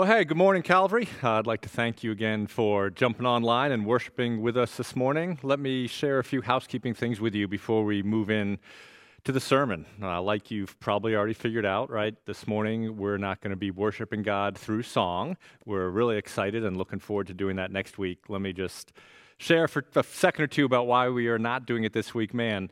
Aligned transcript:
Well, 0.00 0.08
hey, 0.08 0.24
good 0.24 0.38
morning, 0.38 0.62
Calvary. 0.62 1.06
I'd 1.22 1.46
like 1.46 1.60
to 1.60 1.68
thank 1.68 2.02
you 2.02 2.10
again 2.10 2.46
for 2.46 2.88
jumping 2.88 3.26
online 3.26 3.70
and 3.70 3.84
worshiping 3.84 4.40
with 4.40 4.56
us 4.56 4.78
this 4.78 4.96
morning. 4.96 5.38
Let 5.42 5.60
me 5.60 5.86
share 5.86 6.18
a 6.18 6.24
few 6.24 6.40
housekeeping 6.40 6.94
things 6.94 7.20
with 7.20 7.34
you 7.34 7.46
before 7.46 7.84
we 7.84 8.02
move 8.02 8.30
in 8.30 8.60
to 9.24 9.32
the 9.32 9.40
sermon. 9.40 9.84
Uh, 10.00 10.22
like 10.22 10.50
you've 10.50 10.80
probably 10.80 11.14
already 11.14 11.34
figured 11.34 11.66
out, 11.66 11.90
right? 11.90 12.14
This 12.24 12.46
morning 12.46 12.96
we're 12.96 13.18
not 13.18 13.42
going 13.42 13.50
to 13.50 13.58
be 13.58 13.70
worshiping 13.70 14.22
God 14.22 14.56
through 14.56 14.84
song. 14.84 15.36
We're 15.66 15.90
really 15.90 16.16
excited 16.16 16.64
and 16.64 16.78
looking 16.78 16.98
forward 16.98 17.26
to 17.26 17.34
doing 17.34 17.56
that 17.56 17.70
next 17.70 17.98
week. 17.98 18.20
Let 18.30 18.40
me 18.40 18.54
just 18.54 18.94
share 19.36 19.68
for 19.68 19.84
a 19.96 20.02
second 20.02 20.44
or 20.44 20.46
two 20.46 20.64
about 20.64 20.86
why 20.86 21.10
we 21.10 21.28
are 21.28 21.38
not 21.38 21.66
doing 21.66 21.84
it 21.84 21.92
this 21.92 22.14
week. 22.14 22.32
Man, 22.32 22.70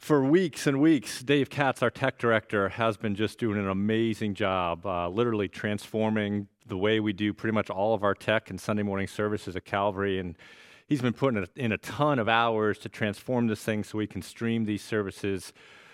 for 0.00 0.24
weeks 0.24 0.66
and 0.66 0.80
weeks, 0.80 1.22
Dave 1.22 1.50
Katz, 1.50 1.82
our 1.82 1.90
tech 1.90 2.18
director, 2.18 2.70
has 2.70 2.96
been 2.96 3.14
just 3.14 3.38
doing 3.38 3.58
an 3.58 3.68
amazing 3.68 4.32
job, 4.32 4.86
uh, 4.86 5.06
literally 5.10 5.46
transforming 5.46 6.48
the 6.66 6.76
way 6.78 7.00
we 7.00 7.12
do 7.12 7.34
pretty 7.34 7.52
much 7.52 7.68
all 7.68 7.92
of 7.92 8.02
our 8.02 8.14
tech 8.14 8.48
and 8.48 8.58
Sunday 8.58 8.82
morning 8.82 9.06
services 9.06 9.56
at 9.56 9.66
Calvary. 9.66 10.18
And 10.18 10.38
he's 10.86 11.02
been 11.02 11.12
putting 11.12 11.46
in 11.54 11.72
a 11.72 11.78
ton 11.78 12.18
of 12.18 12.30
hours 12.30 12.78
to 12.78 12.88
transform 12.88 13.46
this 13.46 13.62
thing 13.62 13.84
so 13.84 13.98
we 13.98 14.06
can 14.06 14.22
stream 14.22 14.64
these 14.64 14.82
services 14.82 15.52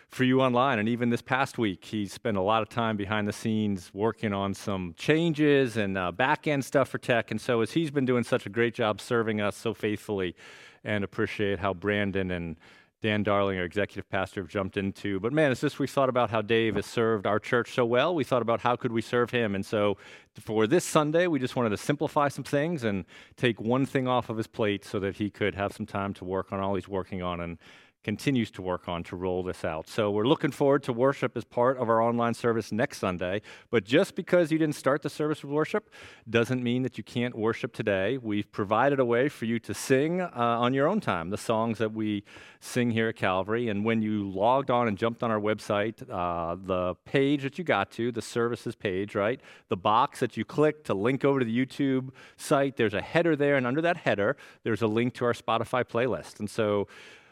for 0.09 0.23
you 0.23 0.41
online. 0.41 0.79
And 0.79 0.89
even 0.89 1.11
this 1.11 1.21
past 1.21 1.59
week, 1.59 1.85
he 1.85 2.07
spent 2.07 2.37
a 2.37 2.43
lot 2.43 2.63
of 2.63 2.69
time 2.69 2.97
behind 2.97 3.27
the 3.27 3.33
scenes 3.33 3.91
working 3.93 4.33
on 4.33 4.55
some 4.55 4.95
changes 4.97 5.77
and 5.77 5.99
uh, 5.99 6.13
back 6.13 6.47
end 6.47 6.65
stuff 6.65 6.91
for 6.91 6.99
tech. 6.99 7.33
And 7.33 7.41
so, 7.41 7.61
as 7.61 7.73
he's 7.73 7.91
been 7.91 8.05
doing 8.05 8.23
such 8.23 8.47
a 8.47 8.51
great 8.51 8.73
job 8.73 9.01
serving 9.01 9.41
us 9.41 9.57
so 9.57 9.75
faithfully, 9.75 10.37
and 10.85 11.03
appreciate 11.03 11.59
how 11.59 11.75
Brandon 11.75 12.31
and 12.31 12.57
Dan 13.03 13.23
Darling, 13.23 13.59
our 13.59 13.65
executive 13.65 14.09
pastor, 14.09 14.43
jumped 14.45 14.77
into. 14.77 15.21
But 15.21 15.33
man, 15.33 15.53
it's 15.53 15.61
just 15.61 15.79
we 15.79 15.87
thought 15.87 16.09
about 16.09 16.31
how 16.31 16.41
Dave 16.43 16.77
has 16.77 16.87
served 16.87 17.27
our 17.27 17.39
church 17.39 17.75
so 17.75 17.85
well. 17.85 18.15
We 18.15 18.25
thought 18.25 18.43
about 18.43 18.61
how 18.63 18.75
could 18.77 18.91
we 18.91 19.03
serve 19.03 19.31
him. 19.31 19.55
And 19.55 19.65
so 19.65 19.99
for 20.41 20.67
this 20.67 20.85
Sunday, 20.85 21.27
we 21.27 21.39
just 21.39 21.57
wanted 21.57 21.71
to 21.71 21.77
simplify 21.77 22.29
some 22.29 22.45
things 22.45 22.85
and 22.85 23.05
take 23.37 23.61
one 23.61 23.85
thing 23.85 24.09
off 24.09 24.31
of 24.31 24.39
his 24.39 24.47
plate 24.47 24.85
so 24.85 24.99
that 25.01 25.17
he 25.17 25.31
could 25.31 25.55
have 25.55 25.73
some 25.73 25.87
time 25.87 26.15
to 26.15 26.25
work 26.25 26.53
on 26.53 26.61
all 26.61 26.75
he's 26.75 26.89
working 26.89 27.23
on. 27.23 27.41
And 27.41 27.59
continues 28.07 28.53
to 28.53 28.63
work 28.63 28.89
on 28.89 29.03
to 29.03 29.17
roll 29.17 29.43
this 29.43 29.65
out. 29.65 29.89
So 29.89 30.13
we're 30.13 30.29
looking 30.29 30.53
forward 30.53 30.85
to 30.85 30.93
worship 30.93 31.37
as 31.37 31.43
part 31.43 31.77
of 31.77 31.89
our 31.89 32.01
online 32.01 32.35
service 32.35 32.71
next 32.71 32.99
Sunday. 32.99 33.43
But 33.69 33.83
just 33.83 34.15
because 34.15 34.53
you 34.53 34.59
didn't 34.59 34.77
start 34.77 35.03
the 35.03 35.11
service 35.11 35.43
with 35.43 35.51
worship 35.51 35.91
doesn't 36.31 36.63
mean 36.63 36.85
that 36.85 36.97
you 36.99 37.03
can't 37.03 37.37
worship 37.37 37.73
today. 37.73 38.17
We've 38.17 38.49
provided 38.53 39.01
a 39.01 39.05
way 39.05 39.29
for 39.29 39.45
you 39.45 39.59
to 39.59 39.75
sing 39.75 40.21
uh, 40.21 40.31
on 40.37 40.73
your 40.73 40.87
own 40.87 41.01
time 41.01 41.31
the 41.31 41.37
songs 41.37 41.79
that 41.79 41.95
we 41.95 42.23
sing 42.61 42.93
here 42.93 43.09
at 43.09 43.17
Calvary. 43.17 43.69
And 43.71 43.85
when 43.85 44.03
you 44.03 44.31
logged 44.31 44.71
on 44.71 44.87
and 44.87 44.97
jumped 44.97 45.25
on 45.25 45.33
our 45.33 45.41
website, 45.41 46.09
uh, 46.09 46.55
the 46.65 46.95
page 47.07 47.43
that 47.43 47.59
you 47.59 47.65
got 47.65 47.91
to, 47.99 48.13
the 48.13 48.23
services 48.23 48.77
page, 48.77 49.17
right? 49.17 49.41
The 49.69 49.77
box 49.77 50.21
that 50.21 50.37
you 50.37 50.45
click 50.45 50.85
to 50.85 50.95
link 50.95 51.25
over 51.25 51.41
to 51.41 51.45
the 51.45 51.67
YouTube 51.67 52.11
site, 52.37 52.77
there's 52.77 52.95
a 52.95 53.03
header 53.03 53.35
there. 53.35 53.57
And 53.57 53.67
under 53.67 53.81
that 53.81 53.97
header, 53.97 54.37
there's 54.63 54.83
a 54.83 54.87
link 54.87 55.15
to 55.15 55.25
our 55.25 55.35
Spotify 55.35 55.83
playlist. 55.83 56.39
And 56.39 56.49
so 56.49 56.87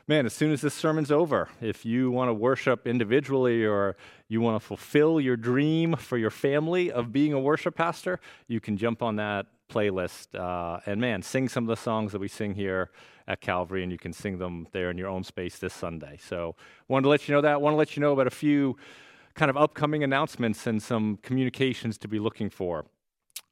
man, 0.06 0.26
as 0.26 0.32
soon 0.32 0.52
as 0.52 0.60
this 0.60 0.74
sermon's 0.74 1.10
over, 1.10 1.48
if 1.60 1.84
you 1.84 2.10
want 2.10 2.28
to 2.28 2.34
worship 2.34 2.86
individually 2.86 3.64
or 3.64 3.96
you 4.28 4.40
want 4.40 4.60
to 4.60 4.66
fulfill 4.66 5.20
your 5.20 5.36
dream 5.36 5.96
for 5.96 6.18
your 6.18 6.30
family 6.30 6.90
of 6.92 7.12
being 7.12 7.32
a 7.32 7.40
worship 7.40 7.74
pastor, 7.74 8.20
you 8.46 8.60
can 8.60 8.76
jump 8.76 9.02
on 9.02 9.16
that 9.16 9.46
playlist 9.70 10.34
uh, 10.38 10.80
and, 10.86 11.00
man, 11.00 11.22
sing 11.22 11.48
some 11.48 11.64
of 11.64 11.68
the 11.68 11.80
songs 11.80 12.12
that 12.12 12.20
we 12.20 12.28
sing 12.28 12.54
here 12.54 12.90
at 13.26 13.40
Calvary, 13.40 13.82
and 13.82 13.90
you 13.90 13.98
can 13.98 14.12
sing 14.12 14.38
them 14.38 14.68
there 14.72 14.90
in 14.90 14.98
your 14.98 15.08
own 15.08 15.24
space 15.24 15.58
this 15.58 15.72
Sunday. 15.72 16.18
So, 16.22 16.54
wanted 16.88 17.04
to 17.04 17.08
let 17.08 17.26
you 17.26 17.34
know 17.34 17.40
that. 17.40 17.62
Want 17.62 17.72
to 17.72 17.78
let 17.78 17.96
you 17.96 18.02
know 18.02 18.12
about 18.12 18.26
a 18.26 18.30
few 18.30 18.76
kind 19.34 19.48
of 19.48 19.56
upcoming 19.56 20.04
announcements 20.04 20.66
and 20.66 20.82
some 20.82 21.18
communications 21.22 21.96
to 21.98 22.08
be 22.08 22.18
looking 22.18 22.50
for. 22.50 22.84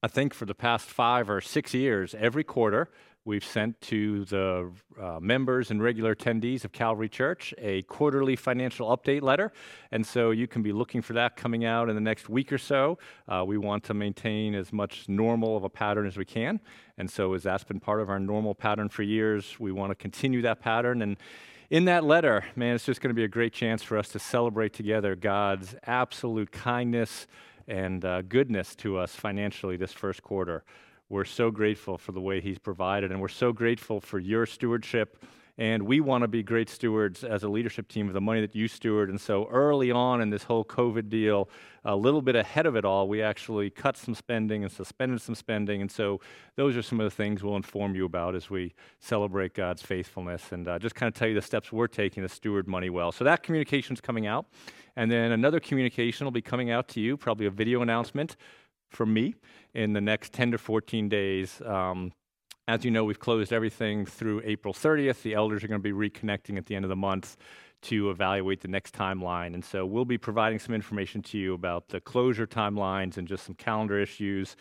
I 0.03 0.09
think 0.09 0.35
for 0.35 0.45
the 0.45 0.55
past 0.55 0.87
five 0.87 1.31
or 1.31 1.41
six 1.41 1.73
years, 1.73 2.15
every 2.19 2.45
quarter, 2.45 2.91
We've 3.25 3.45
sent 3.45 3.81
to 3.83 4.25
the 4.25 4.73
uh, 5.01 5.21
members 5.21 5.71
and 5.71 5.81
regular 5.81 6.13
attendees 6.13 6.65
of 6.65 6.73
Calvary 6.73 7.09
Church 7.09 7.55
a 7.57 7.83
quarterly 7.83 8.35
financial 8.35 8.89
update 8.89 9.23
letter. 9.23 9.53
And 9.93 10.05
so 10.05 10.33
you 10.33 10.49
can 10.49 10.63
be 10.63 10.73
looking 10.73 11.03
for 11.03 11.13
that 11.13 11.37
coming 11.37 11.65
out 11.65 11.89
in 11.89 11.95
the 11.95 12.01
next 12.01 12.29
week 12.29 12.53
or 12.53 12.59
so. 12.59 12.99
Uh, 13.29 13.45
we 13.47 13.59
want 13.59 13.85
to 13.85 13.95
maintain 13.95 14.57
as 14.57 14.73
much 14.73 15.09
normal 15.09 15.57
of 15.57 15.63
a 15.63 15.69
pattern 15.69 16.05
as 16.05 16.17
we 16.17 16.25
can. 16.25 16.59
And 16.99 17.09
so, 17.09 17.33
as 17.35 17.45
that's 17.45 17.63
been 17.63 17.79
part 17.79 18.01
of 18.01 18.11
our 18.11 18.19
normal 18.19 18.57
pattern 18.57 18.89
for 18.89 19.05
years, 19.05 19.55
we 19.61 19.71
want 19.71 19.93
to 19.93 19.95
continue 19.95 20.43
that 20.43 20.61
pattern. 20.61 21.01
And 21.01 21.17
in 21.71 21.85
that 21.85 22.03
letter, 22.03 22.45
man, 22.57 22.75
it's 22.75 22.85
just 22.85 23.01
going 23.01 23.11
to 23.11 23.15
be 23.15 23.25
a 23.25 23.29
great 23.29 23.53
chance 23.53 23.85
for 23.85 23.97
us 23.99 24.09
to 24.09 24.19
celebrate 24.19 24.73
together 24.73 25.15
God's 25.15 25.77
absolute 25.87 26.51
kindness 26.51 27.29
and 27.69 28.05
uh, 28.05 28.23
goodness 28.23 28.75
to 28.77 28.99
us 28.99 29.15
financially 29.15 29.77
this 29.77 29.93
first 29.93 30.25
quarter. 30.25 30.65
We're 31.13 31.27
so 31.27 31.51
grateful 31.51 31.99
for 31.99 32.13
the 32.13 32.23
way 32.23 32.41
He's 32.41 32.59
provided, 32.59 33.13
and 33.13 33.21
we're 33.21 33.29
so 33.29 33.53
grateful 33.53 34.01
for 34.01 34.19
your 34.19 34.47
stewardship. 34.47 35.23
And 35.59 35.83
we 35.83 36.01
want 36.01 36.23
to 36.23 36.29
be 36.29 36.43
great 36.43 36.71
stewards 36.71 37.23
as 37.23 37.43
a 37.43 37.51
leadership 37.51 37.87
team 37.87 38.09
of 38.09 38.15
the 38.15 38.21
money 38.23 38.41
that 38.41 38.57
you 38.57 38.67
steward. 38.67 39.11
And 39.11 39.21
so 39.21 39.47
early 39.51 39.91
on 39.91 40.23
in 40.23 40.31
this 40.31 40.45
whole 40.45 40.65
COVID 40.65 41.11
deal, 41.11 41.51
a 41.85 41.95
little 41.95 42.23
bit 42.23 42.35
ahead 42.35 42.65
of 42.65 42.77
it 42.77 42.87
all, 42.87 43.09
we 43.09 43.21
actually 43.21 43.69
cut 43.69 43.99
some 43.99 44.15
spending 44.15 44.63
and 44.63 44.73
suspended 44.73 45.21
some 45.21 45.35
spending. 45.35 45.83
And 45.83 45.91
so 45.91 46.23
those 46.57 46.79
are 46.79 46.83
some 46.83 46.99
of 46.99 47.05
the 47.05 47.15
things 47.15 47.43
we'll 47.43 47.57
inform 47.57 47.95
you 47.95 48.07
about 48.07 48.35
as 48.35 48.49
we 48.49 48.73
celebrate 48.99 49.53
God's 49.53 49.83
faithfulness 49.83 50.53
and 50.53 50.67
uh, 50.67 50.79
just 50.79 50.95
kind 50.95 51.09
of 51.09 51.15
tell 51.15 51.29
you 51.29 51.35
the 51.35 51.43
steps 51.43 51.71
we're 51.71 51.89
taking 51.89 52.23
to 52.23 52.29
steward 52.31 52.67
money 52.67 52.89
well. 52.89 53.13
So 53.13 53.25
that 53.25 53.43
communication 53.43 53.93
is 53.93 54.01
coming 54.01 54.27
out. 54.27 54.47
And 54.97 55.11
then 55.11 55.33
another 55.33 55.61
communication 55.61 56.25
will 56.25 56.33
be 56.33 56.43
coming 56.43 56.71
out 56.71 56.89
to 56.89 57.01
you, 57.01 57.19
probably 57.19 57.45
a 57.45 57.51
video 57.51 57.83
announcement 57.83 58.37
from 58.93 59.13
me 59.13 59.35
in 59.75 59.93
the 59.93 60.01
next 60.01 60.33
10 60.33 60.53
to 60.53 60.59
14 60.59 61.09
days. 61.09 61.61
Um, 61.65 62.13
as 62.69 62.85
you 62.85 62.91
know, 62.91 63.05
we've 63.05 63.19
closed 63.19 63.53
everything 63.53 64.07
through 64.07 64.43
April 64.45 64.73
30th. 64.73 65.23
The 65.23 65.35
elders 65.35 65.65
are 65.65 65.69
going 65.69 65.83
to 65.83 65.83
be 65.83 65.93
reconnecting 65.93 66.57
at 66.57 66.67
the 66.67 66.77
end 66.77 66.85
of 66.85 66.89
the 66.89 66.97
month 66.97 67.37
to 67.83 68.11
evaluate 68.11 68.61
the 68.61 68.69
next 68.69 68.95
timeline. 68.95 69.55
And 69.55 69.65
so 69.65 69.85
we'll 69.85 70.05
be 70.05 70.19
providing 70.19 70.59
some 70.61 70.75
information 70.75 71.21
to 71.23 71.39
you 71.39 71.55
about 71.55 71.89
the 71.89 72.01
closure 72.01 72.47
timelines 72.47 73.17
and 73.17 73.27
just 73.27 73.45
some 73.45 73.57
calendar 73.57 73.99
issues. 73.99 74.57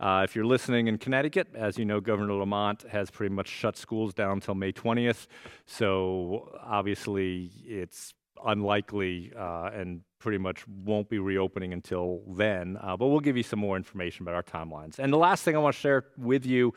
Uh, 0.00 0.22
if 0.24 0.34
you're 0.34 0.46
listening 0.46 0.88
in 0.88 0.98
Connecticut, 0.98 1.48
as 1.54 1.78
you 1.78 1.84
know, 1.84 2.00
Governor 2.00 2.34
Lamont 2.34 2.82
has 2.90 3.10
pretty 3.10 3.34
much 3.34 3.48
shut 3.48 3.76
schools 3.76 4.12
down 4.14 4.32
until 4.32 4.54
May 4.54 4.72
20th. 4.72 5.26
So 5.66 6.58
obviously, 6.64 7.50
it's 7.64 8.14
unlikely 8.44 9.32
uh, 9.36 9.70
and 9.74 10.02
pretty 10.18 10.38
much 10.38 10.66
won't 10.66 11.08
be 11.08 11.18
reopening 11.18 11.72
until 11.72 12.22
then. 12.28 12.78
Uh, 12.80 12.96
but 12.96 13.08
we'll 13.08 13.20
give 13.20 13.36
you 13.36 13.42
some 13.42 13.58
more 13.58 13.76
information 13.76 14.22
about 14.22 14.34
our 14.34 14.42
timelines. 14.42 14.98
And 14.98 15.12
the 15.12 15.18
last 15.18 15.44
thing 15.44 15.54
I 15.54 15.58
want 15.58 15.74
to 15.74 15.80
share 15.80 16.04
with 16.16 16.46
you 16.46 16.72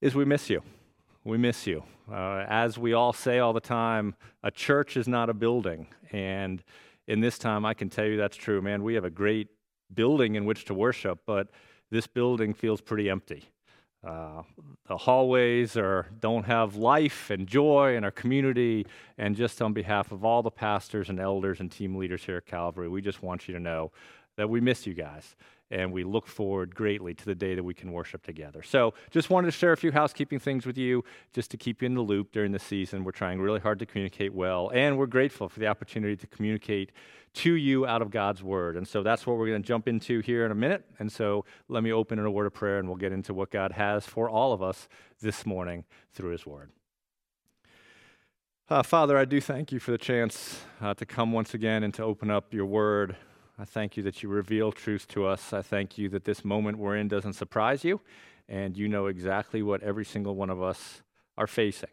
is 0.00 0.14
we 0.14 0.24
miss 0.24 0.48
you. 0.48 0.62
We 1.24 1.38
miss 1.38 1.66
you. 1.66 1.84
Uh, 2.10 2.44
as 2.48 2.78
we 2.78 2.94
all 2.94 3.12
say 3.12 3.38
all 3.38 3.52
the 3.52 3.60
time, 3.60 4.14
a 4.42 4.50
church 4.50 4.96
is 4.96 5.06
not 5.06 5.30
a 5.30 5.34
building. 5.34 5.86
And 6.10 6.62
in 7.06 7.20
this 7.20 7.38
time, 7.38 7.64
I 7.64 7.74
can 7.74 7.88
tell 7.90 8.06
you 8.06 8.16
that's 8.16 8.36
true, 8.36 8.60
man. 8.60 8.82
We 8.82 8.94
have 8.94 9.04
a 9.04 9.10
great 9.10 9.48
building 9.94 10.34
in 10.34 10.44
which 10.44 10.64
to 10.66 10.74
worship, 10.74 11.20
but 11.26 11.48
this 11.90 12.06
building 12.06 12.54
feels 12.54 12.80
pretty 12.80 13.10
empty. 13.10 13.44
Uh, 14.04 14.42
the 14.88 14.96
hallways 14.96 15.76
are, 15.76 16.08
don't 16.18 16.44
have 16.44 16.74
life 16.74 17.30
and 17.30 17.46
joy 17.46 17.96
in 17.96 18.04
our 18.04 18.10
community. 18.10 18.86
And 19.16 19.36
just 19.36 19.62
on 19.62 19.72
behalf 19.72 20.10
of 20.10 20.24
all 20.24 20.42
the 20.42 20.50
pastors 20.50 21.08
and 21.08 21.20
elders 21.20 21.60
and 21.60 21.70
team 21.70 21.96
leaders 21.96 22.24
here 22.24 22.38
at 22.38 22.46
Calvary, 22.46 22.88
we 22.88 23.00
just 23.00 23.22
want 23.22 23.46
you 23.46 23.54
to 23.54 23.60
know 23.60 23.92
that 24.36 24.50
we 24.50 24.60
miss 24.60 24.86
you 24.86 24.94
guys 24.94 25.36
and 25.72 25.90
we 25.90 26.04
look 26.04 26.26
forward 26.26 26.74
greatly 26.74 27.14
to 27.14 27.24
the 27.24 27.34
day 27.34 27.54
that 27.54 27.64
we 27.64 27.74
can 27.74 27.90
worship 27.90 28.22
together. 28.22 28.62
So, 28.62 28.94
just 29.10 29.30
wanted 29.30 29.46
to 29.46 29.52
share 29.52 29.72
a 29.72 29.76
few 29.76 29.90
housekeeping 29.90 30.38
things 30.38 30.66
with 30.66 30.76
you 30.76 31.02
just 31.32 31.50
to 31.50 31.56
keep 31.56 31.82
you 31.82 31.86
in 31.86 31.94
the 31.94 32.02
loop 32.02 32.30
during 32.30 32.52
the 32.52 32.58
season. 32.58 33.02
We're 33.02 33.12
trying 33.12 33.40
really 33.40 33.58
hard 33.58 33.78
to 33.78 33.86
communicate 33.86 34.34
well, 34.34 34.70
and 34.74 34.98
we're 34.98 35.06
grateful 35.06 35.48
for 35.48 35.58
the 35.58 35.66
opportunity 35.66 36.14
to 36.16 36.26
communicate 36.26 36.92
to 37.34 37.54
you 37.54 37.86
out 37.86 38.02
of 38.02 38.10
God's 38.10 38.42
word. 38.42 38.76
And 38.76 38.86
so, 38.86 39.02
that's 39.02 39.26
what 39.26 39.38
we're 39.38 39.48
going 39.48 39.62
to 39.62 39.66
jump 39.66 39.88
into 39.88 40.20
here 40.20 40.44
in 40.44 40.52
a 40.52 40.54
minute. 40.54 40.84
And 40.98 41.10
so, 41.10 41.46
let 41.68 41.82
me 41.82 41.90
open 41.90 42.18
in 42.18 42.26
a 42.26 42.30
word 42.30 42.46
of 42.46 42.52
prayer 42.52 42.78
and 42.78 42.86
we'll 42.86 42.98
get 42.98 43.12
into 43.12 43.32
what 43.32 43.50
God 43.50 43.72
has 43.72 44.06
for 44.06 44.28
all 44.28 44.52
of 44.52 44.62
us 44.62 44.88
this 45.20 45.46
morning 45.46 45.84
through 46.12 46.30
his 46.30 46.46
word. 46.46 46.70
Uh, 48.68 48.82
Father, 48.82 49.18
I 49.18 49.24
do 49.24 49.40
thank 49.40 49.72
you 49.72 49.78
for 49.78 49.90
the 49.90 49.98
chance 49.98 50.62
uh, 50.80 50.94
to 50.94 51.04
come 51.04 51.32
once 51.32 51.52
again 51.52 51.82
and 51.82 51.92
to 51.94 52.02
open 52.02 52.30
up 52.30 52.54
your 52.54 52.66
word. 52.66 53.16
I 53.58 53.64
thank 53.64 53.96
you 53.96 54.02
that 54.04 54.22
you 54.22 54.28
reveal 54.28 54.72
truth 54.72 55.06
to 55.08 55.26
us. 55.26 55.52
I 55.52 55.62
thank 55.62 55.98
you 55.98 56.08
that 56.10 56.24
this 56.24 56.44
moment 56.44 56.78
we're 56.78 56.96
in 56.96 57.08
doesn't 57.08 57.34
surprise 57.34 57.84
you, 57.84 58.00
and 58.48 58.76
you 58.76 58.88
know 58.88 59.06
exactly 59.06 59.62
what 59.62 59.82
every 59.82 60.04
single 60.04 60.34
one 60.34 60.50
of 60.50 60.62
us 60.62 61.02
are 61.36 61.46
facing. 61.46 61.90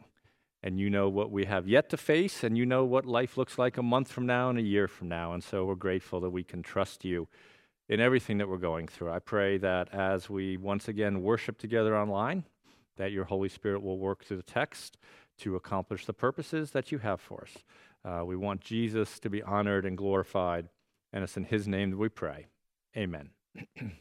And 0.63 0.79
you 0.79 0.89
know 0.89 1.07
what 1.07 1.31
we 1.31 1.45
have 1.45 1.67
yet 1.67 1.89
to 1.89 1.97
face, 1.97 2.43
and 2.43 2.57
you 2.57 2.65
know 2.65 2.83
what 2.85 3.05
life 3.05 3.37
looks 3.37 3.57
like 3.57 3.77
a 3.77 3.83
month 3.83 4.11
from 4.11 4.25
now 4.25 4.49
and 4.49 4.59
a 4.59 4.63
year 4.63 4.87
from 4.87 5.09
now. 5.09 5.33
And 5.33 5.43
so 5.43 5.65
we're 5.65 5.75
grateful 5.75 6.19
that 6.21 6.29
we 6.29 6.43
can 6.43 6.63
trust 6.63 7.05
you 7.05 7.27
in 7.87 7.99
everything 7.99 8.37
that 8.37 8.49
we're 8.49 8.57
going 8.57 8.87
through. 8.87 9.11
I 9.11 9.19
pray 9.19 9.57
that 9.57 9.93
as 9.93 10.29
we 10.29 10.57
once 10.57 10.87
again 10.87 11.21
worship 11.21 11.57
together 11.57 11.97
online, 11.97 12.43
that 12.97 13.11
your 13.11 13.25
Holy 13.25 13.49
Spirit 13.49 13.81
will 13.81 13.97
work 13.97 14.23
through 14.23 14.37
the 14.37 14.43
text 14.43 14.97
to 15.39 15.55
accomplish 15.55 16.05
the 16.05 16.13
purposes 16.13 16.71
that 16.71 16.91
you 16.91 16.99
have 16.99 17.19
for 17.21 17.43
us. 17.43 17.63
Uh, 18.03 18.25
we 18.25 18.35
want 18.35 18.61
Jesus 18.61 19.19
to 19.19 19.29
be 19.29 19.41
honored 19.41 19.85
and 19.85 19.97
glorified 19.97 20.69
and 21.11 21.23
it's 21.23 21.37
in 21.37 21.45
his 21.45 21.67
name 21.67 21.91
that 21.91 21.97
we 21.97 22.09
pray. 22.09 22.47
Amen. 22.95 23.29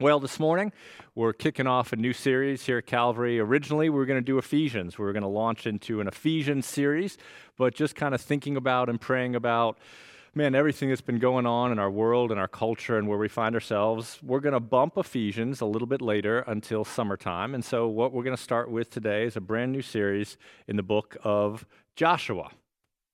Well, 0.00 0.18
this 0.18 0.40
morning 0.40 0.72
we're 1.14 1.32
kicking 1.32 1.68
off 1.68 1.92
a 1.92 1.96
new 1.96 2.12
series 2.12 2.66
here 2.66 2.78
at 2.78 2.86
Calvary. 2.86 3.38
Originally, 3.38 3.88
we 3.88 3.96
were 3.96 4.06
going 4.06 4.20
to 4.20 4.24
do 4.24 4.38
Ephesians. 4.38 4.98
We 4.98 5.04
were 5.04 5.12
going 5.12 5.22
to 5.22 5.28
launch 5.28 5.68
into 5.68 6.00
an 6.00 6.08
Ephesians 6.08 6.66
series, 6.66 7.16
but 7.56 7.76
just 7.76 7.94
kind 7.94 8.12
of 8.12 8.20
thinking 8.20 8.56
about 8.56 8.88
and 8.88 9.00
praying 9.00 9.36
about, 9.36 9.78
man, 10.34 10.56
everything 10.56 10.88
that's 10.88 11.00
been 11.00 11.20
going 11.20 11.46
on 11.46 11.70
in 11.70 11.78
our 11.78 11.92
world 11.92 12.32
and 12.32 12.40
our 12.40 12.48
culture 12.48 12.98
and 12.98 13.06
where 13.06 13.18
we 13.18 13.28
find 13.28 13.54
ourselves, 13.54 14.18
we're 14.20 14.40
going 14.40 14.52
to 14.52 14.58
bump 14.58 14.98
Ephesians 14.98 15.60
a 15.60 15.66
little 15.66 15.86
bit 15.86 16.02
later 16.02 16.40
until 16.40 16.84
summertime. 16.84 17.54
And 17.54 17.64
so, 17.64 17.86
what 17.86 18.12
we're 18.12 18.24
going 18.24 18.36
to 18.36 18.42
start 18.42 18.72
with 18.72 18.90
today 18.90 19.22
is 19.22 19.36
a 19.36 19.40
brand 19.40 19.70
new 19.70 19.82
series 19.82 20.36
in 20.66 20.74
the 20.74 20.82
book 20.82 21.16
of 21.22 21.64
Joshua. 21.94 22.50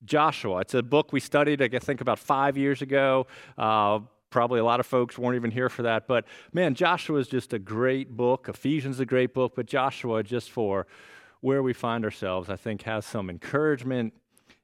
Joshua. 0.04 0.60
It's 0.60 0.74
a 0.74 0.82
book 0.82 1.12
we 1.12 1.20
studied, 1.20 1.62
I 1.62 1.78
think, 1.78 2.00
about 2.00 2.18
five 2.18 2.56
years 2.56 2.82
ago. 2.82 3.26
Uh, 3.56 4.00
Probably 4.30 4.60
a 4.60 4.64
lot 4.64 4.78
of 4.78 4.86
folks 4.86 5.18
weren't 5.18 5.34
even 5.34 5.50
here 5.50 5.68
for 5.68 5.82
that. 5.82 6.06
But 6.06 6.24
man, 6.52 6.76
Joshua 6.76 7.18
is 7.18 7.26
just 7.26 7.52
a 7.52 7.58
great 7.58 8.16
book. 8.16 8.48
Ephesians 8.48 8.96
is 8.96 9.00
a 9.00 9.06
great 9.06 9.34
book. 9.34 9.54
But 9.56 9.66
Joshua, 9.66 10.22
just 10.22 10.52
for 10.52 10.86
where 11.40 11.64
we 11.64 11.72
find 11.72 12.04
ourselves, 12.04 12.48
I 12.48 12.54
think 12.54 12.82
has 12.82 13.04
some 13.04 13.28
encouragement 13.28 14.14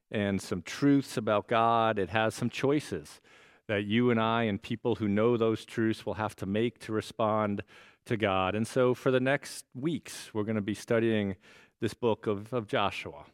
and 0.09 0.41
some 0.41 0.61
truths 0.61 1.17
about 1.17 1.49
God. 1.49 1.99
It 1.99 2.09
has 2.11 2.33
some 2.33 2.49
choices 2.49 3.19
that 3.67 3.83
you 3.83 4.09
and 4.09 4.21
I 4.21 4.43
and 4.43 4.61
people 4.61 4.95
who 4.95 5.09
know 5.09 5.35
those 5.35 5.65
truths 5.65 6.05
will 6.05 6.13
have 6.13 6.35
to 6.37 6.45
make 6.45 6.79
to 6.79 6.93
respond 6.93 7.61
to 8.05 8.15
God. 8.15 8.55
And 8.55 8.65
so 8.65 8.93
for 8.93 9.11
the 9.11 9.19
next 9.19 9.65
weeks, 9.75 10.33
we're 10.33 10.43
going 10.43 10.55
to 10.55 10.61
be 10.61 10.73
studying 10.73 11.35
this 11.81 11.93
book 11.93 12.25
of, 12.25 12.53
of 12.53 12.67
Joshua. 12.67 13.25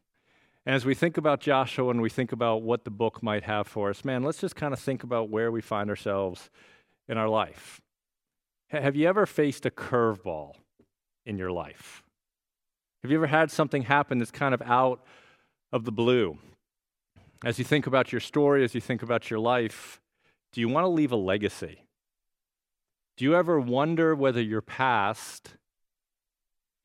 And 0.65 0.75
as 0.75 0.85
we 0.85 0.95
think 0.95 1.17
about 1.17 1.41
Joshua 1.41 1.89
and 1.89 2.01
we 2.01 2.09
think 2.09 2.31
about 2.31 2.61
what 2.61 2.85
the 2.85 2.91
book 2.91 3.21
might 3.21 3.43
have 3.43 3.67
for 3.67 3.89
us, 3.89 4.05
man, 4.05 4.23
let's 4.23 4.39
just 4.39 4.55
kind 4.55 4.73
of 4.73 4.79
think 4.79 5.03
about 5.03 5.29
where 5.29 5.51
we 5.51 5.61
find 5.61 5.89
ourselves 5.89 6.49
in 7.07 7.17
our 7.17 7.27
life. 7.27 7.81
Have 8.69 8.95
you 8.95 9.07
ever 9.07 9.25
faced 9.25 9.65
a 9.65 9.69
curveball 9.69 10.55
in 11.25 11.37
your 11.37 11.51
life? 11.51 12.01
Have 13.03 13.11
you 13.11 13.17
ever 13.17 13.27
had 13.27 13.51
something 13.51 13.83
happen 13.83 14.19
that's 14.19 14.31
kind 14.31 14.53
of 14.53 14.61
out 14.61 15.03
of 15.73 15.83
the 15.83 15.91
blue? 15.91 16.37
As 17.43 17.59
you 17.59 17.65
think 17.65 17.85
about 17.85 18.13
your 18.13 18.21
story, 18.21 18.63
as 18.63 18.73
you 18.73 18.79
think 18.79 19.03
about 19.03 19.29
your 19.29 19.39
life, 19.39 19.99
do 20.53 20.61
you 20.61 20.69
want 20.69 20.85
to 20.85 20.89
leave 20.89 21.11
a 21.11 21.17
legacy? 21.17 21.83
Do 23.17 23.25
you 23.25 23.35
ever 23.35 23.59
wonder 23.59 24.15
whether 24.15 24.41
your 24.41 24.61
past 24.61 25.57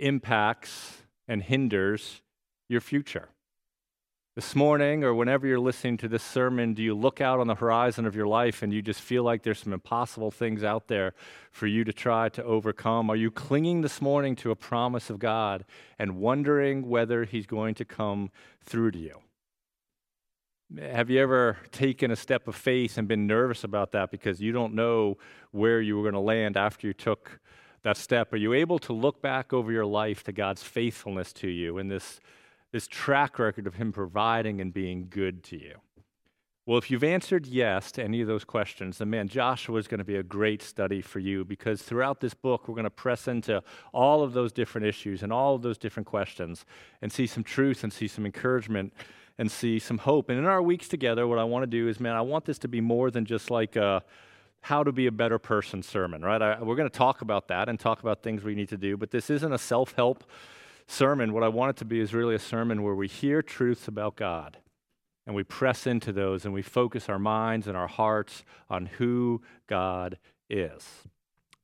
impacts 0.00 0.98
and 1.28 1.42
hinders 1.42 2.22
your 2.68 2.80
future? 2.80 3.28
This 4.38 4.54
morning, 4.54 5.02
or 5.02 5.12
whenever 5.14 5.48
you're 5.48 5.58
listening 5.58 5.96
to 5.96 6.06
this 6.06 6.22
sermon, 6.22 6.72
do 6.72 6.80
you 6.80 6.94
look 6.94 7.20
out 7.20 7.40
on 7.40 7.48
the 7.48 7.56
horizon 7.56 8.06
of 8.06 8.14
your 8.14 8.28
life 8.28 8.62
and 8.62 8.72
you 8.72 8.80
just 8.80 9.00
feel 9.00 9.24
like 9.24 9.42
there's 9.42 9.58
some 9.58 9.72
impossible 9.72 10.30
things 10.30 10.62
out 10.62 10.86
there 10.86 11.12
for 11.50 11.66
you 11.66 11.82
to 11.82 11.92
try 11.92 12.28
to 12.28 12.44
overcome? 12.44 13.10
Are 13.10 13.16
you 13.16 13.32
clinging 13.32 13.80
this 13.80 14.00
morning 14.00 14.36
to 14.36 14.52
a 14.52 14.54
promise 14.54 15.10
of 15.10 15.18
God 15.18 15.64
and 15.98 16.18
wondering 16.18 16.88
whether 16.88 17.24
He's 17.24 17.46
going 17.46 17.74
to 17.74 17.84
come 17.84 18.30
through 18.64 18.92
to 18.92 18.98
you? 19.00 19.18
Have 20.80 21.10
you 21.10 21.20
ever 21.20 21.58
taken 21.72 22.12
a 22.12 22.16
step 22.16 22.46
of 22.46 22.54
faith 22.54 22.96
and 22.96 23.08
been 23.08 23.26
nervous 23.26 23.64
about 23.64 23.90
that 23.90 24.12
because 24.12 24.40
you 24.40 24.52
don't 24.52 24.72
know 24.72 25.18
where 25.50 25.80
you 25.80 25.96
were 25.96 26.04
going 26.04 26.14
to 26.14 26.20
land 26.20 26.56
after 26.56 26.86
you 26.86 26.92
took 26.92 27.40
that 27.82 27.96
step? 27.96 28.32
Are 28.32 28.36
you 28.36 28.52
able 28.52 28.78
to 28.78 28.92
look 28.92 29.20
back 29.20 29.52
over 29.52 29.72
your 29.72 29.84
life 29.84 30.22
to 30.22 30.32
God's 30.32 30.62
faithfulness 30.62 31.32
to 31.32 31.48
you 31.48 31.78
in 31.78 31.88
this? 31.88 32.20
This 32.72 32.86
track 32.86 33.38
record 33.38 33.66
of 33.66 33.74
Him 33.74 33.92
providing 33.92 34.60
and 34.60 34.72
being 34.72 35.06
good 35.08 35.42
to 35.44 35.56
you? 35.56 35.76
Well, 36.68 36.76
if 36.76 36.90
you've 36.90 37.02
answered 37.02 37.46
yes 37.46 37.90
to 37.92 38.04
any 38.04 38.20
of 38.20 38.28
those 38.28 38.44
questions, 38.44 38.98
then 38.98 39.08
man, 39.08 39.26
Joshua 39.26 39.78
is 39.78 39.88
going 39.88 40.00
to 40.00 40.04
be 40.04 40.16
a 40.16 40.22
great 40.22 40.60
study 40.60 41.00
for 41.00 41.18
you 41.18 41.42
because 41.42 41.80
throughout 41.80 42.20
this 42.20 42.34
book, 42.34 42.68
we're 42.68 42.74
going 42.74 42.84
to 42.84 42.90
press 42.90 43.26
into 43.26 43.62
all 43.94 44.22
of 44.22 44.34
those 44.34 44.52
different 44.52 44.86
issues 44.86 45.22
and 45.22 45.32
all 45.32 45.54
of 45.54 45.62
those 45.62 45.78
different 45.78 46.06
questions 46.06 46.66
and 47.00 47.10
see 47.10 47.26
some 47.26 47.42
truth 47.42 47.84
and 47.84 47.90
see 47.90 48.06
some 48.06 48.26
encouragement 48.26 48.92
and 49.38 49.50
see 49.50 49.78
some 49.78 49.96
hope. 49.96 50.28
And 50.28 50.38
in 50.38 50.44
our 50.44 50.60
weeks 50.60 50.88
together, 50.88 51.26
what 51.26 51.38
I 51.38 51.44
want 51.44 51.62
to 51.62 51.66
do 51.66 51.88
is, 51.88 52.00
man, 52.00 52.14
I 52.14 52.20
want 52.20 52.44
this 52.44 52.58
to 52.58 52.68
be 52.68 52.82
more 52.82 53.10
than 53.10 53.24
just 53.24 53.50
like 53.50 53.76
a 53.76 54.02
how 54.60 54.84
to 54.84 54.92
be 54.92 55.06
a 55.06 55.12
better 55.12 55.38
person 55.38 55.82
sermon, 55.82 56.20
right? 56.20 56.42
I, 56.42 56.62
we're 56.62 56.76
going 56.76 56.90
to 56.90 56.98
talk 56.98 57.22
about 57.22 57.48
that 57.48 57.70
and 57.70 57.80
talk 57.80 58.00
about 58.00 58.22
things 58.22 58.42
we 58.42 58.54
need 58.54 58.68
to 58.68 58.76
do, 58.76 58.98
but 58.98 59.10
this 59.10 59.30
isn't 59.30 59.52
a 59.54 59.58
self 59.58 59.94
help 59.94 60.24
sermon, 60.88 61.32
what 61.32 61.44
I 61.44 61.48
want 61.48 61.70
it 61.70 61.76
to 61.76 61.84
be 61.84 62.00
is 62.00 62.12
really 62.12 62.34
a 62.34 62.40
sermon 62.40 62.82
where 62.82 62.94
we 62.94 63.06
hear 63.06 63.42
truths 63.42 63.86
about 63.86 64.16
God 64.16 64.56
and 65.26 65.36
we 65.36 65.44
press 65.44 65.86
into 65.86 66.12
those 66.12 66.44
and 66.44 66.54
we 66.54 66.62
focus 66.62 67.08
our 67.08 67.18
minds 67.18 67.66
and 67.66 67.76
our 67.76 67.86
hearts 67.86 68.42
on 68.68 68.86
who 68.86 69.42
God 69.68 70.18
is. 70.48 70.84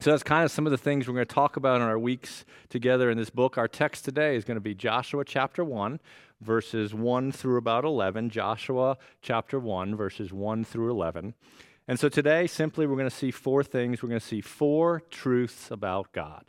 So 0.00 0.10
that's 0.10 0.22
kind 0.22 0.44
of 0.44 0.50
some 0.50 0.66
of 0.66 0.70
the 0.70 0.78
things 0.78 1.08
we're 1.08 1.14
going 1.14 1.26
to 1.26 1.34
talk 1.34 1.56
about 1.56 1.76
in 1.76 1.82
our 1.82 1.98
weeks 1.98 2.44
together 2.68 3.10
in 3.10 3.16
this 3.16 3.30
book. 3.30 3.56
Our 3.56 3.66
text 3.66 4.04
today 4.04 4.36
is 4.36 4.44
going 4.44 4.56
to 4.56 4.60
be 4.60 4.74
Joshua 4.74 5.24
chapter 5.24 5.64
1, 5.64 5.98
verses 6.42 6.92
1 6.92 7.32
through 7.32 7.56
about 7.56 7.86
11. 7.86 8.28
Joshua 8.28 8.98
chapter 9.22 9.58
1, 9.58 9.96
verses 9.96 10.30
1 10.30 10.64
through 10.64 10.90
11. 10.90 11.32
And 11.88 11.98
so 11.98 12.10
today, 12.10 12.46
simply, 12.46 12.86
we're 12.86 12.96
going 12.96 13.08
to 13.08 13.16
see 13.16 13.30
four 13.30 13.64
things. 13.64 14.02
We're 14.02 14.10
going 14.10 14.20
to 14.20 14.26
see 14.26 14.42
four 14.42 15.00
truths 15.10 15.70
about 15.70 16.12
God. 16.12 16.44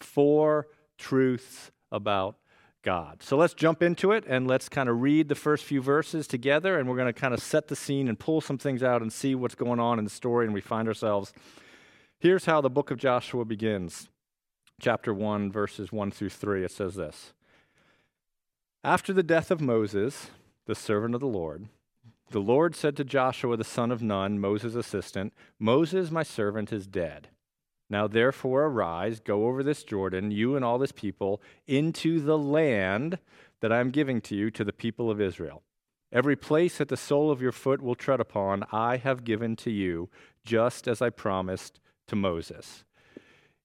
Four 0.00 0.68
truths 0.96 1.72
about 1.92 2.36
God. 2.82 3.22
So 3.22 3.36
let's 3.36 3.54
jump 3.54 3.82
into 3.82 4.10
it 4.10 4.24
and 4.26 4.48
let's 4.48 4.68
kind 4.68 4.88
of 4.88 5.00
read 5.00 5.28
the 5.28 5.34
first 5.34 5.64
few 5.64 5.80
verses 5.80 6.26
together 6.26 6.78
and 6.78 6.88
we're 6.88 6.96
going 6.96 7.12
to 7.12 7.12
kind 7.12 7.32
of 7.32 7.40
set 7.40 7.68
the 7.68 7.76
scene 7.76 8.08
and 8.08 8.18
pull 8.18 8.40
some 8.40 8.58
things 8.58 8.82
out 8.82 9.02
and 9.02 9.12
see 9.12 9.34
what's 9.34 9.54
going 9.54 9.78
on 9.78 9.98
in 9.98 10.04
the 10.04 10.10
story 10.10 10.46
and 10.46 10.54
we 10.54 10.60
find 10.60 10.88
ourselves. 10.88 11.32
Here's 12.18 12.44
how 12.44 12.60
the 12.60 12.70
book 12.70 12.90
of 12.90 12.98
Joshua 12.98 13.44
begins. 13.44 14.08
Chapter 14.80 15.14
1 15.14 15.52
verses 15.52 15.92
1 15.92 16.10
through 16.10 16.30
3 16.30 16.64
it 16.64 16.72
says 16.72 16.96
this. 16.96 17.32
After 18.82 19.12
the 19.12 19.22
death 19.22 19.52
of 19.52 19.60
Moses, 19.60 20.30
the 20.66 20.74
servant 20.74 21.14
of 21.14 21.20
the 21.20 21.26
Lord, 21.28 21.68
the 22.30 22.40
Lord 22.40 22.74
said 22.74 22.96
to 22.96 23.04
Joshua 23.04 23.56
the 23.56 23.62
son 23.62 23.92
of 23.92 24.02
Nun, 24.02 24.40
Moses' 24.40 24.74
assistant, 24.74 25.32
Moses 25.60 26.10
my 26.10 26.24
servant 26.24 26.72
is 26.72 26.88
dead. 26.88 27.28
Now, 27.92 28.06
therefore, 28.06 28.64
arise, 28.64 29.20
go 29.20 29.46
over 29.46 29.62
this 29.62 29.84
Jordan, 29.84 30.30
you 30.30 30.56
and 30.56 30.64
all 30.64 30.78
this 30.78 30.92
people, 30.92 31.42
into 31.66 32.20
the 32.20 32.38
land 32.38 33.18
that 33.60 33.70
I 33.70 33.80
am 33.80 33.90
giving 33.90 34.22
to 34.22 34.34
you, 34.34 34.50
to 34.52 34.64
the 34.64 34.72
people 34.72 35.10
of 35.10 35.20
Israel. 35.20 35.62
Every 36.10 36.34
place 36.34 36.78
that 36.78 36.88
the 36.88 36.96
sole 36.96 37.30
of 37.30 37.42
your 37.42 37.52
foot 37.52 37.82
will 37.82 37.94
tread 37.94 38.18
upon, 38.18 38.64
I 38.72 38.96
have 38.96 39.24
given 39.24 39.56
to 39.56 39.70
you, 39.70 40.08
just 40.42 40.88
as 40.88 41.02
I 41.02 41.10
promised 41.10 41.80
to 42.06 42.16
Moses. 42.16 42.84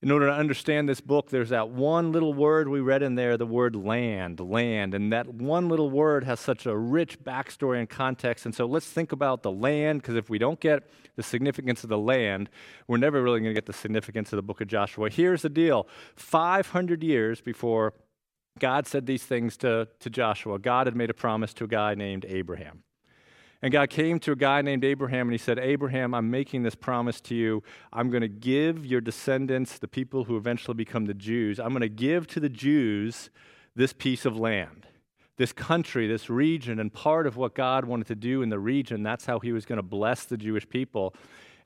In 0.03 0.11
order 0.11 0.27
to 0.27 0.33
understand 0.33 0.87
this 0.87 1.01
book, 1.01 1.31
there's 1.31 1.49
that 1.49 1.69
one 1.69 2.11
little 2.11 2.33
word 2.33 2.67
we 2.67 2.81
read 2.81 3.01
in 3.01 3.15
there, 3.15 3.35
the 3.35 3.47
word 3.47 3.75
land, 3.75 4.39
land. 4.39 4.93
And 4.93 5.11
that 5.11 5.27
one 5.27 5.69
little 5.69 5.89
word 5.89 6.23
has 6.23 6.39
such 6.39 6.67
a 6.67 6.77
rich 6.77 7.19
backstory 7.23 7.79
and 7.79 7.89
context. 7.89 8.45
And 8.45 8.53
so 8.53 8.67
let's 8.67 8.85
think 8.85 9.11
about 9.11 9.41
the 9.41 9.51
land, 9.51 10.03
because 10.03 10.15
if 10.15 10.29
we 10.29 10.37
don't 10.37 10.59
get 10.59 10.87
the 11.15 11.23
significance 11.23 11.83
of 11.83 11.89
the 11.89 11.97
land, 11.97 12.51
we're 12.87 12.97
never 12.97 13.23
really 13.23 13.39
going 13.39 13.49
to 13.49 13.55
get 13.55 13.65
the 13.65 13.73
significance 13.73 14.31
of 14.31 14.37
the 14.37 14.43
book 14.43 14.61
of 14.61 14.67
Joshua. 14.67 15.09
Here's 15.09 15.41
the 15.41 15.49
deal 15.49 15.87
500 16.15 17.01
years 17.01 17.41
before 17.41 17.93
God 18.59 18.85
said 18.85 19.07
these 19.07 19.23
things 19.23 19.57
to, 19.57 19.87
to 19.99 20.09
Joshua, 20.11 20.59
God 20.59 20.85
had 20.85 20.95
made 20.95 21.09
a 21.09 21.15
promise 21.15 21.53
to 21.55 21.63
a 21.63 21.67
guy 21.67 21.95
named 21.95 22.23
Abraham. 22.27 22.83
And 23.67 23.71
God 23.73 23.89
came 23.89 24.17
to 24.19 24.31
a 24.31 24.35
guy 24.37 24.61
named 24.61 24.85
Abraham 24.85 25.27
and 25.27 25.33
he 25.33 25.37
said, 25.37 25.59
Abraham, 25.59 26.13
I'm 26.13 26.31
making 26.31 26.63
this 26.63 26.73
promise 26.73 27.19
to 27.19 27.35
you. 27.35 27.63
I'm 27.91 28.09
going 28.09 28.21
to 28.21 28.29
give 28.29 28.85
your 28.85 29.01
descendants, 29.01 29.77
the 29.77 29.89
people 29.89 30.23
who 30.23 30.37
eventually 30.37 30.73
become 30.73 31.05
the 31.05 31.13
Jews, 31.13 31.59
I'm 31.59 31.71
going 31.71 31.81
to 31.81 31.89
give 31.89 32.27
to 32.27 32.39
the 32.39 32.47
Jews 32.47 33.29
this 33.75 33.91
piece 33.91 34.23
of 34.23 34.37
land, 34.37 34.87
this 35.35 35.51
country, 35.51 36.07
this 36.07 36.29
region. 36.29 36.79
And 36.79 36.93
part 36.93 37.27
of 37.27 37.35
what 37.35 37.55
God 37.55 37.83
wanted 37.83 38.07
to 38.07 38.15
do 38.15 38.41
in 38.41 38.47
the 38.47 38.57
region, 38.57 39.03
that's 39.03 39.25
how 39.25 39.39
he 39.39 39.51
was 39.51 39.65
going 39.65 39.75
to 39.75 39.83
bless 39.83 40.23
the 40.23 40.37
Jewish 40.37 40.69
people. 40.69 41.13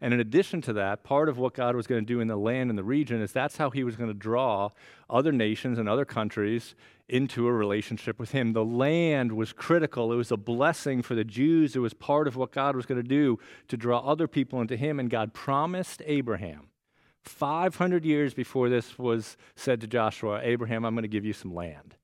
And 0.03 0.11
in 0.11 0.19
addition 0.19 0.59
to 0.63 0.73
that, 0.73 1.03
part 1.03 1.29
of 1.29 1.37
what 1.37 1.53
God 1.53 1.75
was 1.75 1.85
going 1.85 2.01
to 2.03 2.13
do 2.13 2.19
in 2.19 2.27
the 2.27 2.35
land 2.35 2.71
and 2.71 2.79
the 2.79 2.83
region 2.83 3.21
is 3.21 3.31
that's 3.31 3.57
how 3.57 3.69
he 3.69 3.83
was 3.83 3.95
going 3.95 4.09
to 4.09 4.15
draw 4.15 4.69
other 5.07 5.31
nations 5.31 5.77
and 5.77 5.87
other 5.87 6.05
countries 6.05 6.73
into 7.11 7.45
a 7.45 7.51
relationship 7.51 8.17
with 8.17 8.31
him. 8.31 8.53
The 8.53 8.63
land 8.63 9.33
was 9.33 9.51
critical. 9.51 10.13
It 10.13 10.15
was 10.15 10.31
a 10.31 10.37
blessing 10.37 11.01
for 11.01 11.13
the 11.13 11.25
Jews. 11.25 11.75
It 11.75 11.79
was 11.79 11.93
part 11.93 12.25
of 12.25 12.37
what 12.37 12.53
God 12.53 12.75
was 12.75 12.85
going 12.85 13.01
to 13.01 13.07
do 13.07 13.37
to 13.67 13.75
draw 13.75 13.99
other 13.99 14.27
people 14.27 14.61
into 14.61 14.77
him. 14.77 14.97
And 14.97 15.09
God 15.09 15.33
promised 15.33 16.01
Abraham, 16.05 16.69
500 17.23 18.05
years 18.05 18.33
before 18.33 18.69
this 18.69 18.97
was 18.97 19.35
said 19.55 19.81
to 19.81 19.87
Joshua, 19.87 20.39
Abraham, 20.41 20.85
I'm 20.85 20.95
going 20.95 21.03
to 21.03 21.09
give 21.09 21.25
you 21.25 21.33
some 21.33 21.53
land. 21.53 21.95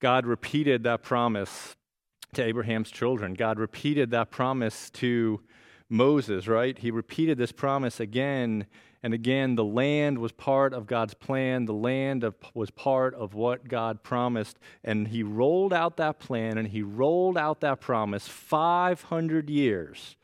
God 0.00 0.26
repeated 0.26 0.82
that 0.82 1.02
promise 1.02 1.76
to 2.34 2.42
Abraham's 2.42 2.90
children. 2.90 3.34
God 3.34 3.58
repeated 3.58 4.10
that 4.10 4.32
promise 4.32 4.90
to 4.90 5.40
Moses, 5.88 6.48
right? 6.48 6.76
He 6.76 6.90
repeated 6.90 7.38
this 7.38 7.52
promise 7.52 8.00
again 8.00 8.66
and 9.06 9.14
again. 9.14 9.54
The 9.54 9.62
land 9.62 10.18
was 10.18 10.32
part 10.32 10.74
of 10.74 10.88
God's 10.88 11.14
plan, 11.14 11.64
the 11.64 11.72
land 11.72 12.24
of, 12.24 12.34
was 12.54 12.72
part 12.72 13.14
of 13.14 13.34
what 13.34 13.68
God 13.68 14.02
promised. 14.02 14.58
And 14.82 15.06
he 15.06 15.22
rolled 15.22 15.72
out 15.72 15.96
that 15.98 16.18
plan 16.18 16.58
and 16.58 16.66
he 16.66 16.82
rolled 16.82 17.38
out 17.38 17.60
that 17.60 17.80
promise 17.80 18.26
500 18.26 19.48
years 19.48 20.16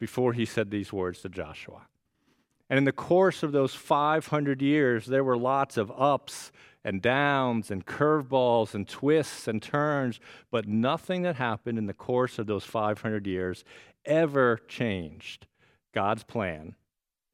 before 0.00 0.32
he 0.32 0.46
said 0.46 0.70
these 0.70 0.94
words 0.94 1.20
to 1.20 1.28
Joshua. 1.28 1.82
And 2.70 2.78
in 2.78 2.84
the 2.84 2.92
course 2.92 3.42
of 3.42 3.52
those 3.52 3.74
500 3.74 4.62
years, 4.62 5.04
there 5.04 5.22
were 5.22 5.36
lots 5.36 5.76
of 5.76 5.92
ups 5.94 6.52
and 6.82 7.02
downs 7.02 7.70
and 7.70 7.84
curveballs 7.84 8.74
and 8.74 8.88
twists 8.88 9.46
and 9.46 9.62
turns, 9.62 10.20
but 10.50 10.66
nothing 10.66 11.20
that 11.24 11.36
happened 11.36 11.76
in 11.76 11.84
the 11.84 11.92
course 11.92 12.38
of 12.38 12.46
those 12.46 12.64
500 12.64 13.26
years 13.26 13.62
ever 14.06 14.58
changed 14.68 15.46
God's 15.92 16.24
plan. 16.24 16.76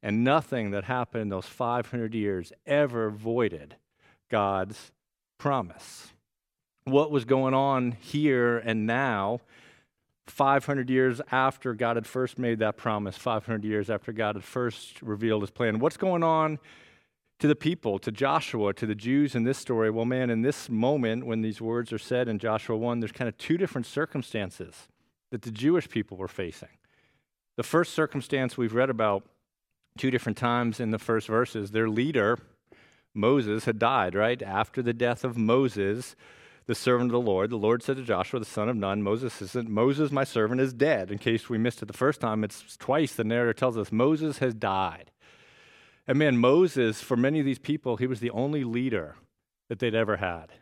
And 0.03 0.23
nothing 0.23 0.71
that 0.71 0.85
happened 0.85 1.23
in 1.23 1.29
those 1.29 1.47
500 1.47 2.15
years 2.15 2.53
ever 2.67 3.11
voided 3.11 3.77
God's 4.31 4.93
promise. 5.39 6.13
What 6.85 7.11
was 7.11 7.25
going 7.25 7.55
on 7.55 7.93
here 7.93 8.59
and 8.59 8.87
now 8.87 9.41
500 10.27 10.91
years 10.91 11.21
after 11.31 11.75
God 11.75 11.97
had 11.97 12.07
first 12.07 12.39
made 12.39 12.59
that 12.61 12.77
promise, 12.77 13.17
500 13.17 13.65
years 13.65 13.91
after 13.91 14.13
God 14.13 14.37
had 14.37 14.45
first 14.45 15.01
revealed 15.03 15.43
his 15.43 15.51
plan. 15.51 15.79
What's 15.79 15.97
going 15.97 16.23
on 16.23 16.59
to 17.39 17.47
the 17.47 17.57
people, 17.57 17.99
to 18.01 18.11
Joshua, 18.11 18.73
to 18.75 18.87
the 18.87 18.95
Jews 18.95 19.35
in 19.35 19.45
this 19.45 19.59
story? 19.59 19.91
Well, 19.91 20.05
man, 20.05 20.31
in 20.31 20.43
this 20.43 20.69
moment 20.69 21.27
when 21.27 21.41
these 21.41 21.61
words 21.61 21.93
are 21.93 21.99
said 21.99 22.29
in 22.29 22.39
Joshua 22.39 22.77
1, 22.77 23.01
there's 23.01 23.13
kind 23.13 23.29
of 23.29 23.39
two 23.39 23.57
different 23.57 23.87
circumstances 23.87 24.89
that 25.31 25.43
the 25.43 25.51
Jewish 25.51 25.89
people 25.89 26.17
were 26.17 26.29
facing. 26.29 26.69
The 27.57 27.63
first 27.63 27.93
circumstance 27.93 28.57
we've 28.57 28.75
read 28.75 28.91
about 28.91 29.25
two 29.99 30.11
different 30.11 30.39
times 30.39 30.81
in 30.81 30.91
the 30.91 30.99
first 30.99 31.27
verses, 31.27 31.71
their 31.71 31.89
leader, 31.89 32.39
Moses, 33.15 33.65
had 33.65 33.79
died, 33.79 34.15
right? 34.15 34.41
After 34.43 34.83
the 34.83 34.93
death 34.93 35.25
of 35.25 35.37
Moses, 35.37 36.17
the 36.67 36.75
servant 36.75 37.09
of 37.09 37.13
the 37.13 37.21
Lord, 37.31 37.51
the 37.51 37.57
Lord 37.57 37.83
said 37.83 37.97
to 37.97 38.03
Joshua, 38.03 38.41
the 38.41 38.47
son 38.47 38.69
of 38.69 38.77
Nun, 38.77 39.03
Moses 39.03 39.41
isn't, 39.41 39.69
Moses, 39.69 40.13
my 40.13 40.25
servant, 40.25 40.61
is 40.61 40.73
dead. 40.73 41.11
In 41.11 41.19
case 41.19 41.49
we 41.49 41.59
missed 41.59 41.83
it 41.83 41.87
the 41.87 41.93
first 41.93 42.21
time, 42.21 42.45
it's 42.45 42.77
twice 42.77 43.15
the 43.15 43.25
narrator 43.25 43.55
tells 43.55 43.77
us 43.77 43.91
Moses 43.91 44.39
has 44.39 44.55
died. 44.55 45.11
And 46.07 46.19
man, 46.19 46.39
Moses, 46.39 47.01
for 47.01 47.17
many 47.17 47.41
of 47.41 47.47
these 47.47 47.59
people, 47.59 47.97
he 47.97 48.07
was 48.07 48.21
the 48.21 48.31
only 48.31 48.65
leader 48.65 49.17
that 49.69 49.79
they'd 49.79 49.95
ever 49.95 50.17
had. 50.17 50.53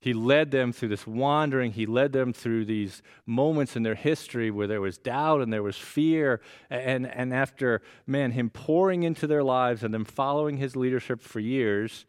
He 0.00 0.12
led 0.12 0.50
them 0.50 0.72
through 0.72 0.90
this 0.90 1.06
wandering. 1.06 1.72
He 1.72 1.86
led 1.86 2.12
them 2.12 2.32
through 2.32 2.66
these 2.66 3.02
moments 3.24 3.76
in 3.76 3.82
their 3.82 3.94
history 3.94 4.50
where 4.50 4.66
there 4.66 4.80
was 4.80 4.98
doubt 4.98 5.40
and 5.40 5.52
there 5.52 5.62
was 5.62 5.76
fear. 5.76 6.40
And, 6.70 7.06
and 7.06 7.32
after, 7.32 7.82
man, 8.06 8.32
him 8.32 8.50
pouring 8.50 9.02
into 9.02 9.26
their 9.26 9.42
lives 9.42 9.82
and 9.82 9.92
them 9.92 10.04
following 10.04 10.58
his 10.58 10.76
leadership 10.76 11.22
for 11.22 11.40
years, 11.40 12.04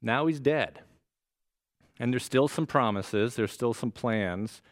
now 0.00 0.26
he's 0.26 0.40
dead. 0.40 0.80
And 1.98 2.12
there's 2.12 2.24
still 2.24 2.48
some 2.48 2.66
promises, 2.66 3.36
there's 3.36 3.52
still 3.52 3.74
some 3.74 3.90
plans, 3.90 4.62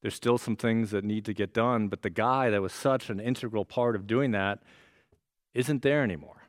there's 0.00 0.14
still 0.14 0.38
some 0.38 0.56
things 0.56 0.90
that 0.90 1.04
need 1.04 1.24
to 1.26 1.34
get 1.34 1.54
done, 1.54 1.88
but 1.88 2.02
the 2.02 2.10
guy 2.10 2.50
that 2.50 2.62
was 2.62 2.72
such 2.72 3.10
an 3.10 3.20
integral 3.20 3.64
part 3.64 3.94
of 3.94 4.06
doing 4.06 4.32
that 4.32 4.60
isn't 5.54 5.82
there 5.82 6.02
anymore. 6.02 6.48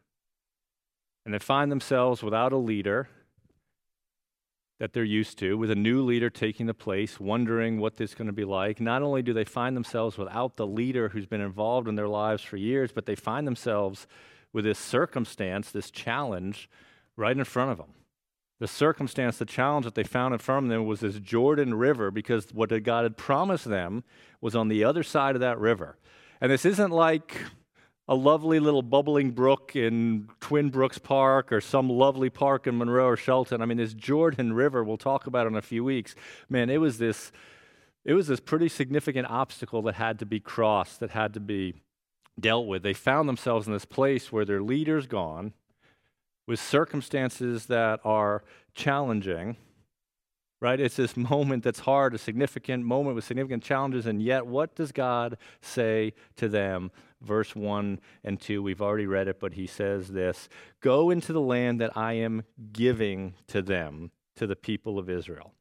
And 1.26 1.34
they 1.34 1.40
find 1.40 1.72
themselves 1.72 2.24
without 2.24 2.54
a 2.54 2.58
leader 2.58 3.10
that 4.84 4.92
they're 4.92 5.06
used 5.06 5.40
to, 5.40 5.58
with 5.58 5.72
a 5.72 5.76
new 5.76 6.04
leader 6.04 6.30
taking 6.30 6.66
the 6.66 6.74
place, 6.74 7.18
wondering 7.18 7.80
what 7.80 7.96
this 7.96 8.12
is 8.12 8.16
going 8.16 8.28
to 8.28 8.34
be 8.34 8.44
like. 8.44 8.82
Not 8.82 9.02
only 9.02 9.22
do 9.22 9.32
they 9.32 9.46
find 9.46 9.78
themselves 9.78 10.18
without 10.18 10.58
the 10.58 10.68
leader 10.68 11.08
who's 11.08 11.26
been 11.26 11.40
involved 11.40 11.88
in 11.88 11.96
their 11.96 12.10
lives 12.10 12.44
for 12.44 12.58
years, 12.58 12.92
but 12.92 13.06
they 13.06 13.16
find 13.16 13.48
themselves 13.48 14.08
with 14.52 14.66
this 14.66 14.78
circumstance, 14.78 15.72
this 15.72 15.90
challenge 15.90 16.70
right 17.16 17.38
in 17.38 17.46
front 17.46 17.72
of 17.72 17.78
them 17.78 17.94
the 18.60 18.68
circumstance, 18.68 19.38
the 19.38 19.46
challenge 19.46 19.86
that 19.86 19.96
they 19.96 20.04
found 20.04 20.34
in 20.34 20.40
front 20.40 20.66
of 20.66 20.70
them 20.70 20.86
was 20.86 21.00
this 21.02 21.20
Jordan 21.20 21.74
River 21.74 22.12
because 22.12 22.48
what 22.54 22.70
God 22.84 23.04
had 23.04 23.18
promised 23.18 23.66
them 23.66 24.04
was 24.42 24.56
on 24.56 24.68
the 24.68 24.84
other 24.84 25.04
side 25.04 25.36
of 25.36 25.42
that 25.42 25.60
river. 25.60 25.98
And 26.40 26.52
this 26.52 26.64
isn't 26.64 26.92
like 26.92 27.42
a 28.08 28.16
lovely 28.16 28.60
little 28.60 28.82
bubbling 28.82 29.32
brook 29.32 29.76
in 29.76 30.30
Twin 30.42 30.70
Brooks 30.70 30.98
Park 30.98 31.52
or 31.52 31.62
some 31.62 31.90
lovely 31.90 32.30
park 32.30 32.68
in 32.68 32.78
Monroe 32.78 33.08
or 33.08 33.18
Shelton. 33.18 33.62
I 33.62 33.66
mean, 33.66 33.78
this 33.78 33.94
Jordan 33.94 34.54
River, 34.54 34.84
we'll 34.84 34.98
talk 34.98 35.26
about 35.26 35.48
in 35.48 35.56
a 35.56 35.62
few 35.62 35.84
weeks. 35.84 36.16
Man, 36.50 36.70
it 36.70 36.82
was 36.82 36.98
this 36.98 37.32
it 38.06 38.14
was 38.14 38.28
this 38.28 38.42
pretty 38.42 38.68
significant 38.68 39.30
obstacle 39.30 39.82
that 39.84 39.96
had 39.96 40.20
to 40.20 40.26
be 40.26 40.40
crossed, 40.42 41.00
that 41.00 41.12
had 41.12 41.34
to 41.36 41.40
be 41.40 41.76
dealt 42.38 42.68
with. 42.68 42.84
They 42.84 42.94
found 42.94 43.30
themselves 43.30 43.66
in 43.66 43.74
this 43.74 43.86
place 43.86 44.32
where 44.32 44.44
their 44.44 44.62
leader's 44.62 45.08
gone, 45.08 45.54
with 46.46 46.60
circumstances 46.60 47.68
that 47.68 48.02
are 48.04 48.44
challenging, 48.74 49.56
right? 50.64 50.80
It's 50.80 50.96
this 50.96 51.18
moment 51.18 51.64
that's 51.64 51.82
hard, 51.82 52.16
a 52.16 52.18
significant 52.18 52.86
moment 52.86 53.16
with 53.16 53.26
significant 53.26 53.64
challenges, 53.64 54.06
and 54.06 54.22
yet 54.22 54.48
what 54.48 54.76
does 54.76 54.94
God 54.94 55.38
say 55.62 56.14
to 56.38 56.48
them? 56.48 56.90
Verse 57.22 57.54
1 57.54 58.00
and 58.24 58.40
2, 58.40 58.64
we've 58.64 58.82
already 58.82 59.06
read 59.06 59.28
it, 59.28 59.40
but 59.42 59.54
he 59.54 59.68
says 59.68 60.08
this 60.08 60.48
Go 60.80 61.10
into 61.10 61.34
the 61.34 61.42
land 61.42 61.82
that 61.82 61.96
I 61.98 62.14
am 62.14 62.44
giving 62.72 63.36
to 63.48 63.62
them, 63.62 64.12
to 64.38 64.48
the 64.48 64.56
people 64.56 64.98
of 64.98 65.10
Israel. 65.10 65.54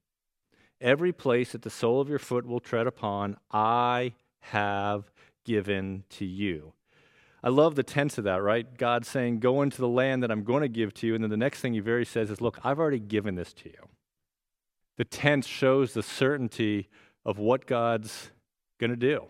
Every 0.80 1.12
place 1.12 1.52
that 1.52 1.62
the 1.62 1.71
sole 1.71 2.00
of 2.00 2.09
your 2.09 2.18
foot 2.21 2.47
will 2.47 2.61
tread 2.61 2.87
upon, 2.87 3.37
I 3.50 4.14
have 4.38 5.11
given 5.44 6.04
to 6.11 6.25
you. 6.25 6.75
I 7.44 7.49
love 7.49 7.75
the 7.75 7.82
tense 7.82 8.18
of 8.18 8.25
that, 8.25 8.40
right? 8.40 8.76
God 8.78 9.04
saying, 9.04 9.40
Go 9.40 9.62
into 9.62 9.78
the 9.78 9.88
land 9.88 10.23
that 10.23 10.30
I'm 10.30 10.44
going 10.44 10.62
to 10.62 10.68
give 10.68 10.94
to 10.94 11.09
you. 11.09 11.16
And 11.16 11.25
then 11.25 11.30
the 11.30 11.37
next 11.37 11.61
thing 11.61 11.75
he 11.75 11.80
very 11.80 12.04
says 12.04 12.30
is, 12.30 12.40
Look, 12.40 12.61
I've 12.62 12.78
already 12.78 13.00
given 13.00 13.35
this 13.35 13.52
to 13.54 13.68
you. 13.68 13.88
The 15.02 15.09
tense 15.09 15.49
shows 15.49 15.94
the 15.94 16.02
certainty 16.04 16.88
of 17.25 17.37
what 17.37 17.66
God's 17.66 18.30
going 18.78 18.90
to 18.90 18.97
do. 18.97 19.25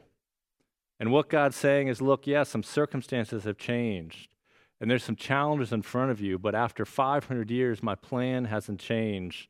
And 1.00 1.10
what 1.10 1.30
God's 1.30 1.56
saying 1.56 1.88
is, 1.88 2.02
Look, 2.02 2.26
yes, 2.26 2.50
some 2.50 2.62
circumstances 2.62 3.44
have 3.44 3.56
changed. 3.56 4.34
And 4.82 4.90
there's 4.90 5.02
some 5.02 5.16
challenges 5.16 5.72
in 5.72 5.80
front 5.80 6.10
of 6.10 6.20
you, 6.20 6.38
but 6.38 6.54
after 6.54 6.84
500 6.84 7.50
years, 7.50 7.82
my 7.82 7.94
plan 7.94 8.44
hasn't 8.44 8.80
changed 8.80 9.48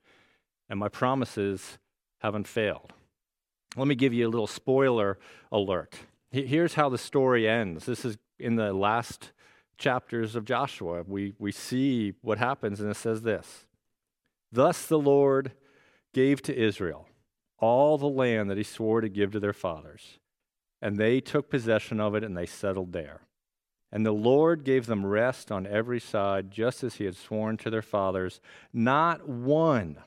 and 0.69 0.79
my 0.79 0.89
promises 0.89 1.79
haven't 2.19 2.47
failed. 2.47 2.93
Let 3.75 3.89
me 3.89 3.97
give 3.97 4.13
you 4.13 4.29
a 4.29 4.31
little 4.31 4.47
spoiler 4.47 5.19
alert. 5.51 5.97
Here's 6.31 6.75
how 6.75 6.89
the 6.89 6.99
story 6.99 7.49
ends. 7.49 7.85
This 7.85 8.05
is 8.05 8.17
in 8.39 8.55
the 8.55 8.73
last 8.73 9.33
chapters 9.77 10.37
of 10.37 10.45
Joshua. 10.45 11.03
We, 11.05 11.35
we 11.41 11.51
see 11.51 12.13
what 12.23 12.39
happens, 12.39 12.79
and 12.79 12.89
it 12.89 12.97
says 12.97 13.23
this 13.23 13.67
Thus 14.53 14.87
the 14.87 15.01
Lord 15.01 15.51
gave 16.13 16.43
to 16.43 16.57
Israel 16.57 17.09
all 17.59 17.97
the 17.97 18.09
land 18.09 18.51
that 18.51 18.57
he 18.57 18.65
swore 18.65 19.01
to 19.01 19.09
give 19.09 19.33
to 19.33 19.41
their 19.41 19.53
fathers, 19.53 20.19
and 20.81 20.99
they 20.99 21.21
took 21.21 21.49
possession 21.49 22.01
of 22.01 22.15
it 22.15 22.25
and 22.25 22.37
they 22.37 22.47
settled 22.47 22.93
there. 22.93 23.23
And 23.93 24.07
the 24.07 24.13
Lord 24.13 24.65
gave 24.65 24.87
them 24.87 25.05
rest 25.05 25.53
on 25.53 25.67
every 25.67 26.01
side, 26.01 26.51
just 26.51 26.83
as 26.83 26.95
he 26.95 27.05
had 27.05 27.15
sworn 27.15 27.59
to 27.59 27.71
their 27.71 27.83
fathers. 27.83 28.41
Not 28.73 29.29
one 29.29 29.99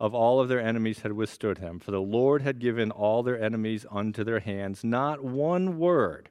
of 0.00 0.12
all 0.12 0.40
of 0.40 0.48
their 0.48 0.60
enemies 0.60 1.00
had 1.00 1.12
withstood 1.12 1.58
him, 1.58 1.78
for 1.78 1.92
the 1.92 2.00
Lord 2.00 2.42
had 2.42 2.58
given 2.58 2.90
all 2.90 3.22
their 3.22 3.40
enemies 3.40 3.86
unto 3.90 4.24
their 4.24 4.40
hands. 4.40 4.82
Not 4.82 5.22
one 5.22 5.78
word 5.78 6.30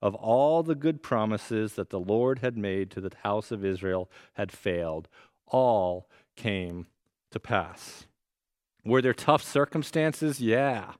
of 0.00 0.14
all 0.14 0.62
the 0.62 0.74
good 0.74 1.02
promises 1.02 1.74
that 1.74 1.90
the 1.90 2.00
Lord 2.00 2.38
had 2.38 2.56
made 2.56 2.90
to 2.92 3.00
the 3.00 3.12
house 3.22 3.50
of 3.52 3.64
Israel 3.64 4.10
had 4.34 4.50
failed. 4.50 5.08
All 5.46 6.08
came 6.36 6.86
to 7.30 7.38
pass. 7.38 8.07
Were 8.88 9.02
there 9.02 9.14
tough 9.14 9.42
circumstances? 9.42 10.40
Yeah. 10.40 10.92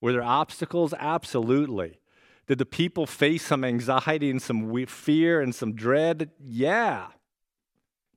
Were 0.00 0.12
there 0.12 0.22
obstacles? 0.22 0.94
Absolutely. 0.98 2.00
Did 2.46 2.58
the 2.58 2.66
people 2.66 3.06
face 3.06 3.44
some 3.46 3.64
anxiety 3.64 4.30
and 4.30 4.42
some 4.42 4.86
fear 4.86 5.40
and 5.40 5.54
some 5.54 5.74
dread? 5.74 6.30
Yeah. 6.40 7.06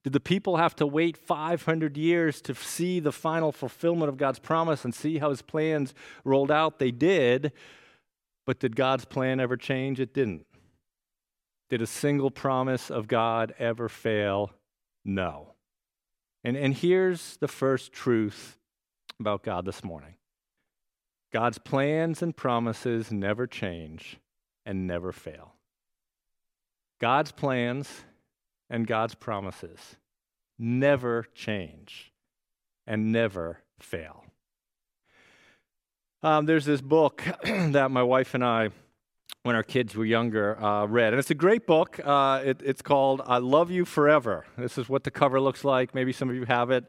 Did 0.03 0.13
the 0.13 0.19
people 0.19 0.57
have 0.57 0.75
to 0.77 0.87
wait 0.87 1.17
500 1.17 1.97
years 1.97 2.41
to 2.41 2.53
see 2.53 2.99
the 2.99 3.11
final 3.11 3.51
fulfillment 3.51 4.09
of 4.09 4.17
God's 4.17 4.39
promise 4.39 4.85
and 4.85 4.93
see 4.93 5.17
how 5.17 5.29
his 5.29 5.41
plans 5.41 5.93
rolled 6.23 6.51
out? 6.51 6.79
They 6.79 6.91
did. 6.91 7.51
But 8.45 8.59
did 8.59 8.75
God's 8.75 9.05
plan 9.05 9.39
ever 9.39 9.57
change? 9.57 9.99
It 9.99 10.13
didn't. 10.13 10.45
Did 11.69 11.81
a 11.81 11.87
single 11.87 12.29
promise 12.29 12.91
of 12.91 13.07
God 13.07 13.55
ever 13.57 13.89
fail? 13.89 14.51
No. 15.03 15.53
And, 16.43 16.55
and 16.55 16.75
here's 16.75 17.37
the 17.37 17.47
first 17.47 17.91
truth 17.91 18.57
about 19.19 19.43
God 19.43 19.65
this 19.65 19.83
morning 19.83 20.15
God's 21.31 21.57
plans 21.57 22.21
and 22.21 22.35
promises 22.35 23.11
never 23.11 23.47
change 23.47 24.17
and 24.65 24.87
never 24.87 25.11
fail. 25.11 25.53
God's 26.99 27.31
plans 27.31 28.05
and 28.69 28.87
God's 28.87 29.15
promises 29.15 29.97
never 30.57 31.25
change 31.33 32.11
and 32.87 33.11
never 33.11 33.59
fail. 33.79 34.23
Um, 36.23 36.45
there's 36.45 36.65
this 36.65 36.81
book 36.81 37.23
that 37.43 37.91
my 37.91 38.01
wife 38.01 38.33
and 38.33 38.43
I, 38.43 38.69
when 39.43 39.55
our 39.55 39.63
kids 39.63 39.95
were 39.95 40.05
younger, 40.05 40.59
uh, 40.63 40.85
read. 40.85 41.13
And 41.13 41.19
it's 41.19 41.29
a 41.29 41.35
great 41.35 41.67
book. 41.67 41.99
Uh, 42.03 42.41
it, 42.43 42.61
it's 42.63 42.81
called 42.81 43.21
I 43.25 43.37
Love 43.37 43.69
You 43.69 43.85
Forever. 43.85 44.45
This 44.57 44.77
is 44.77 44.89
what 44.89 45.03
the 45.03 45.11
cover 45.11 45.39
looks 45.39 45.63
like. 45.63 45.93
Maybe 45.93 46.11
some 46.11 46.29
of 46.29 46.35
you 46.35 46.45
have 46.45 46.71
it. 46.71 46.85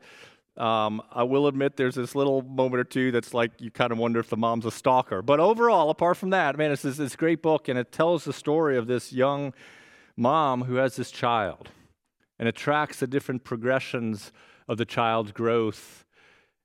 Um, 0.56 1.02
I 1.12 1.22
will 1.22 1.46
admit 1.46 1.76
there's 1.76 1.96
this 1.96 2.14
little 2.14 2.42
moment 2.42 2.80
or 2.80 2.84
two 2.84 3.12
that's 3.12 3.34
like 3.34 3.60
you 3.60 3.70
kind 3.70 3.92
of 3.92 3.98
wonder 3.98 4.20
if 4.20 4.30
the 4.30 4.36
mom's 4.36 4.64
a 4.64 4.70
stalker. 4.70 5.20
But 5.20 5.38
overall, 5.38 5.90
apart 5.90 6.16
from 6.16 6.30
that, 6.30 6.56
man, 6.56 6.72
it's 6.72 6.82
this, 6.82 6.96
this 6.96 7.16
great 7.16 7.42
book, 7.42 7.68
and 7.68 7.78
it 7.78 7.92
tells 7.92 8.24
the 8.24 8.32
story 8.32 8.78
of 8.78 8.86
this 8.86 9.12
young 9.12 9.52
mom 10.16 10.64
who 10.64 10.76
has 10.76 10.96
this 10.96 11.10
child 11.10 11.68
and 12.38 12.48
it 12.48 12.54
tracks 12.54 13.00
the 13.00 13.06
different 13.06 13.44
progressions 13.44 14.32
of 14.68 14.78
the 14.78 14.84
child's 14.84 15.32
growth. 15.32 16.04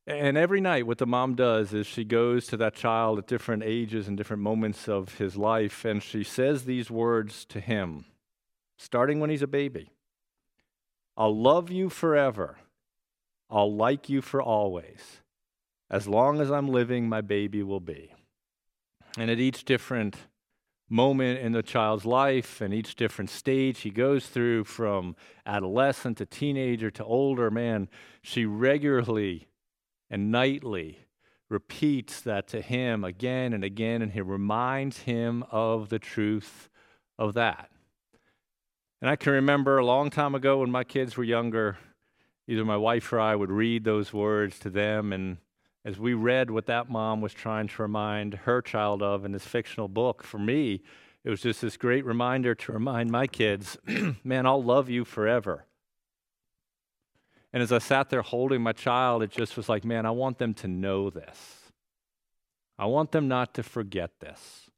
And 0.08 0.38
every 0.38 0.60
night, 0.60 0.88
what 0.88 0.98
the 0.98 1.06
mom 1.06 1.36
does 1.36 1.74
is 1.74 1.88
she 1.88 2.04
goes 2.04 2.48
to 2.48 2.58
that 2.58 2.76
child 2.76 3.20
at 3.20 3.28
different 3.28 3.64
ages 3.64 4.08
and 4.08 4.18
different 4.18 4.42
moments 4.42 4.90
of 4.90 5.16
his 5.18 5.38
life, 5.38 5.86
and 5.86 6.02
she 6.02 6.24
says 6.24 6.66
these 6.66 6.90
words 6.90 7.46
to 7.46 7.60
him, 7.60 8.06
starting 8.78 9.20
when 9.20 9.30
he's 9.30 9.42
a 9.42 9.48
baby 9.48 9.92
I'll 11.16 11.40
love 11.40 11.70
you 11.70 11.90
forever. 11.90 12.58
I'll 13.52 13.76
like 13.76 14.10
you 14.10 14.22
for 14.22 14.42
always. 14.42 15.22
As 15.90 16.08
long 16.08 16.40
as 16.40 16.50
I'm 16.50 16.70
living, 16.70 17.10
my 17.10 17.20
baby 17.20 17.62
will 17.64 17.82
be. 17.82 18.14
And 19.18 19.30
at 19.30 19.40
each 19.40 19.66
different 19.66 20.16
moment 20.92 21.40
in 21.40 21.54
the 21.54 21.64
child's 21.64 22.06
life 22.06 22.60
and 22.60 22.74
each 22.74 22.98
different 22.98 23.30
stage 23.30 23.80
he 23.80 23.90
goes 23.90 24.28
through 24.28 24.62
from 24.66 25.16
adolescent 25.46 26.18
to 26.18 26.26
teenager 26.26 26.92
to 26.92 27.04
older 27.06 27.50
man 27.50 27.88
she 28.22 28.46
regularly 28.46 29.48
and 30.10 30.30
nightly 30.30 31.00
repeats 31.50 32.20
that 32.20 32.46
to 32.46 32.62
him 32.62 33.06
again 33.06 33.54
and 33.54 33.64
again 33.64 34.02
and 34.02 34.12
he 34.12 34.20
reminds 34.20 35.00
him 35.00 35.46
of 35.50 35.88
the 35.88 35.98
truth 35.98 36.68
of 37.18 37.34
that 37.36 37.70
and 39.02 39.10
i 39.10 39.16
can 39.16 39.32
remember 39.32 39.78
a 39.78 39.86
long 39.86 40.10
time 40.10 40.36
ago 40.36 40.58
when 40.58 40.70
my 40.70 40.84
kids 40.84 41.16
were 41.16 41.24
younger 41.24 41.78
either 42.52 42.66
my 42.66 42.78
wife 42.78 43.12
or 43.14 43.20
i 43.20 43.36
would 43.36 43.52
read 43.52 43.84
those 43.84 44.12
words 44.14 44.60
to 44.60 44.70
them 44.70 45.14
and 45.14 45.38
as 45.84 46.00
we 46.00 46.14
read 46.14 46.52
what 46.52 46.68
that 46.68 46.90
mom 46.90 47.22
was 47.22 47.34
trying 47.34 47.68
to 47.68 47.82
remind 47.82 48.36
her 48.36 48.62
child 48.62 49.02
of 49.02 49.26
in 49.26 49.32
this 49.32 49.46
fictional 49.46 49.88
book, 49.88 50.24
for 50.24 50.38
me, 50.38 50.82
it 51.24 51.30
was 51.30 51.42
just 51.42 51.62
this 51.62 51.78
great 51.78 52.06
reminder 52.06 52.54
to 52.54 52.72
remind 52.72 53.12
my 53.12 53.28
kids, 53.28 53.78
man, 54.24 54.46
I'll 54.46 54.64
love 54.64 54.90
you 54.90 55.06
forever. 55.06 55.66
And 57.54 57.62
as 57.62 57.72
I 57.72 57.80
sat 57.80 58.10
there 58.10 58.22
holding 58.22 58.62
my 58.62 58.74
child, 58.74 59.24
it 59.24 59.32
just 59.32 59.58
was 59.58 59.68
like, 59.68 59.84
man, 59.84 60.06
I 60.06 60.12
want 60.12 60.38
them 60.38 60.54
to 60.56 60.68
know 60.68 61.10
this. 61.10 61.72
I 62.78 62.86
want 62.86 63.12
them 63.12 63.28
not 63.28 63.54
to 63.56 63.64
forget 63.64 64.20
this. 64.20 64.70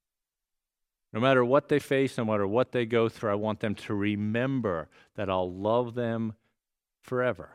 No 1.12 1.20
matter 1.20 1.46
what 1.46 1.70
they 1.70 1.80
face, 1.80 2.18
no 2.18 2.26
matter 2.26 2.48
what 2.48 2.72
they 2.72 2.86
go 2.86 3.08
through, 3.08 3.32
I 3.32 3.36
want 3.36 3.60
them 3.60 3.76
to 3.76 3.94
remember 3.94 4.90
that 5.16 5.30
I'll 5.30 5.54
love 5.54 5.94
them 5.94 6.34
forever. 7.02 7.52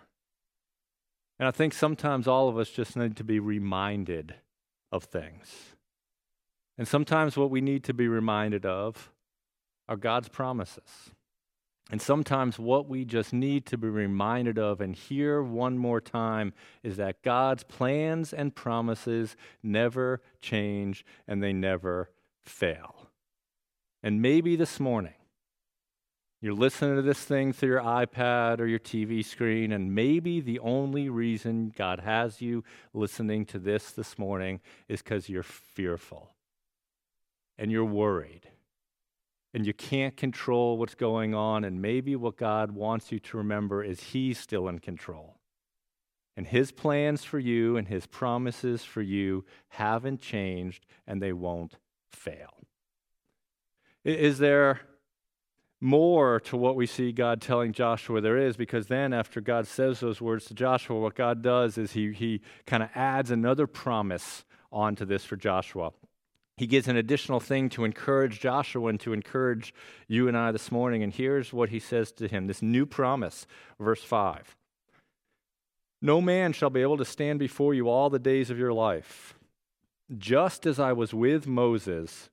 And 1.39 1.47
I 1.47 1.51
think 1.51 1.73
sometimes 1.73 2.27
all 2.27 2.49
of 2.49 2.59
us 2.59 2.71
just 2.71 2.97
need 2.97 3.17
to 3.17 3.25
be 3.25 3.39
reminded 3.39 4.35
of 4.91 5.05
things. 5.05 5.77
And 6.77 6.87
sometimes 6.87 7.37
what 7.37 7.51
we 7.51 7.61
need 7.61 7.85
to 7.85 7.95
be 7.95 8.09
reminded 8.09 8.67
of 8.67 9.13
are 9.89 9.97
God's 9.97 10.29
promises. 10.29 11.11
And 11.91 12.03
sometimes 12.03 12.59
what 12.59 12.89
we 12.89 13.05
just 13.05 13.33
need 13.33 13.65
to 13.67 13.79
be 13.79 13.89
reminded 13.89 14.59
of 14.59 14.81
and 14.81 14.95
hear 14.95 15.43
one 15.43 15.79
more 15.79 16.01
time 16.01 16.53
is 16.83 16.99
that 16.99 17.23
God's 17.23 17.65
plans 17.65 18.33
and 18.35 18.55
promises 18.55 19.37
never 19.63 20.21
change 20.43 21.05
and 21.27 21.43
they 21.43 21.53
never 21.53 22.11
fail. 22.43 23.09
And 24.03 24.21
maybe 24.21 24.55
this 24.55 24.79
morning, 24.79 25.15
you're 26.41 26.55
listening 26.55 26.95
to 26.97 27.03
this 27.03 27.19
thing 27.19 27.53
through 27.53 27.71
your 27.71 27.81
iPad 27.81 28.61
or 28.61 28.67
your 28.67 28.79
TV 28.79 29.25
screen, 29.25 29.73
and 29.73 29.93
maybe 29.93 30.41
the 30.41 30.61
only 30.61 31.09
reason 31.09 31.73
God 31.77 32.01
has 32.01 32.41
you 32.41 32.63
listening 32.95 33.45
to 33.47 33.59
this 33.59 33.91
this 33.91 34.19
morning 34.19 34.61
is 34.89 35.03
because 35.03 35.29
you're 35.29 35.43
fearful 35.43 36.31
and 37.59 37.73
you're 37.73 37.85
worried 37.85 38.49
and 39.53 39.67
you 39.67 39.75
can't 39.75 40.17
control 40.17 40.79
what's 40.79 40.95
going 40.95 41.35
on. 41.35 41.65
And 41.65 41.83
maybe 41.83 42.15
what 42.15 42.37
God 42.37 42.71
wants 42.71 43.11
you 43.11 43.19
to 43.19 43.37
remember 43.37 43.83
is 43.83 44.01
He's 44.01 44.39
still 44.39 44.69
in 44.69 44.79
control. 44.79 45.39
And 46.37 46.47
His 46.47 46.71
plans 46.71 47.25
for 47.25 47.41
you 47.41 47.77
and 47.77 47.89
His 47.89 48.07
promises 48.07 48.85
for 48.85 49.03
you 49.03 49.45
haven't 49.71 50.21
changed 50.21 50.87
and 51.05 51.21
they 51.21 51.33
won't 51.33 51.79
fail. 52.13 52.55
Is 54.05 54.39
there 54.39 54.83
more 55.81 56.41
to 56.41 56.57
what 56.57 56.77
we 56.77 56.87
see 56.87 57.13
God 57.13 57.41
telling 57.41 57.73
Joshua 57.73 58.21
there 58.21 58.37
is, 58.37 58.57
because 58.57 58.89
then 58.89 59.13
after 59.13 59.41
God 59.41 59.67
says 59.67 60.01
those 60.01 60.21
words 60.21 60.47
to 60.47 60.55
Joshua, 60.55 60.99
what 60.99 61.15
God 61.15 61.43
does 61.43 61.79
is 61.79 61.93
he, 61.93 62.13
he 62.13 62.41
kind 62.67 62.83
of 62.83 62.91
adds 62.95 63.31
another 63.31 63.67
promise 63.67 64.45
onto 64.73 65.05
this 65.05 65.25
for 65.25 65.37
Joshua. 65.37 65.93
He 66.57 66.67
gives 66.67 66.89
an 66.89 66.97
additional 66.97 67.39
thing 67.39 67.69
to 67.71 67.85
encourage 67.85 68.41
Joshua 68.41 68.89
and 68.89 68.99
to 69.01 69.13
encourage 69.13 69.73
you 70.09 70.27
and 70.27 70.37
I 70.37 70.51
this 70.51 70.73
morning. 70.73 71.05
And 71.05 71.15
here's 71.15 71.53
what 71.53 71.69
he 71.69 71.79
says 71.79 72.11
to 72.13 72.27
him 72.27 72.49
this 72.49 72.63
new 72.63 72.85
promise, 72.85 73.47
verse 73.79 74.03
5. 74.03 74.57
No 76.03 76.21
man 76.21 76.53
shall 76.53 76.71
be 76.71 76.83
able 76.83 76.97
to 76.97 77.05
stand 77.05 77.39
before 77.39 77.75
you 77.75 77.89
all 77.89 78.11
the 78.11 78.19
days 78.19 78.51
of 78.51 78.59
your 78.59 78.73
life. 78.73 79.35
Just 80.17 80.67
as 80.67 80.81
I 80.81 80.93
was 80.93 81.15
with 81.15 81.47
Moses, 81.47 82.31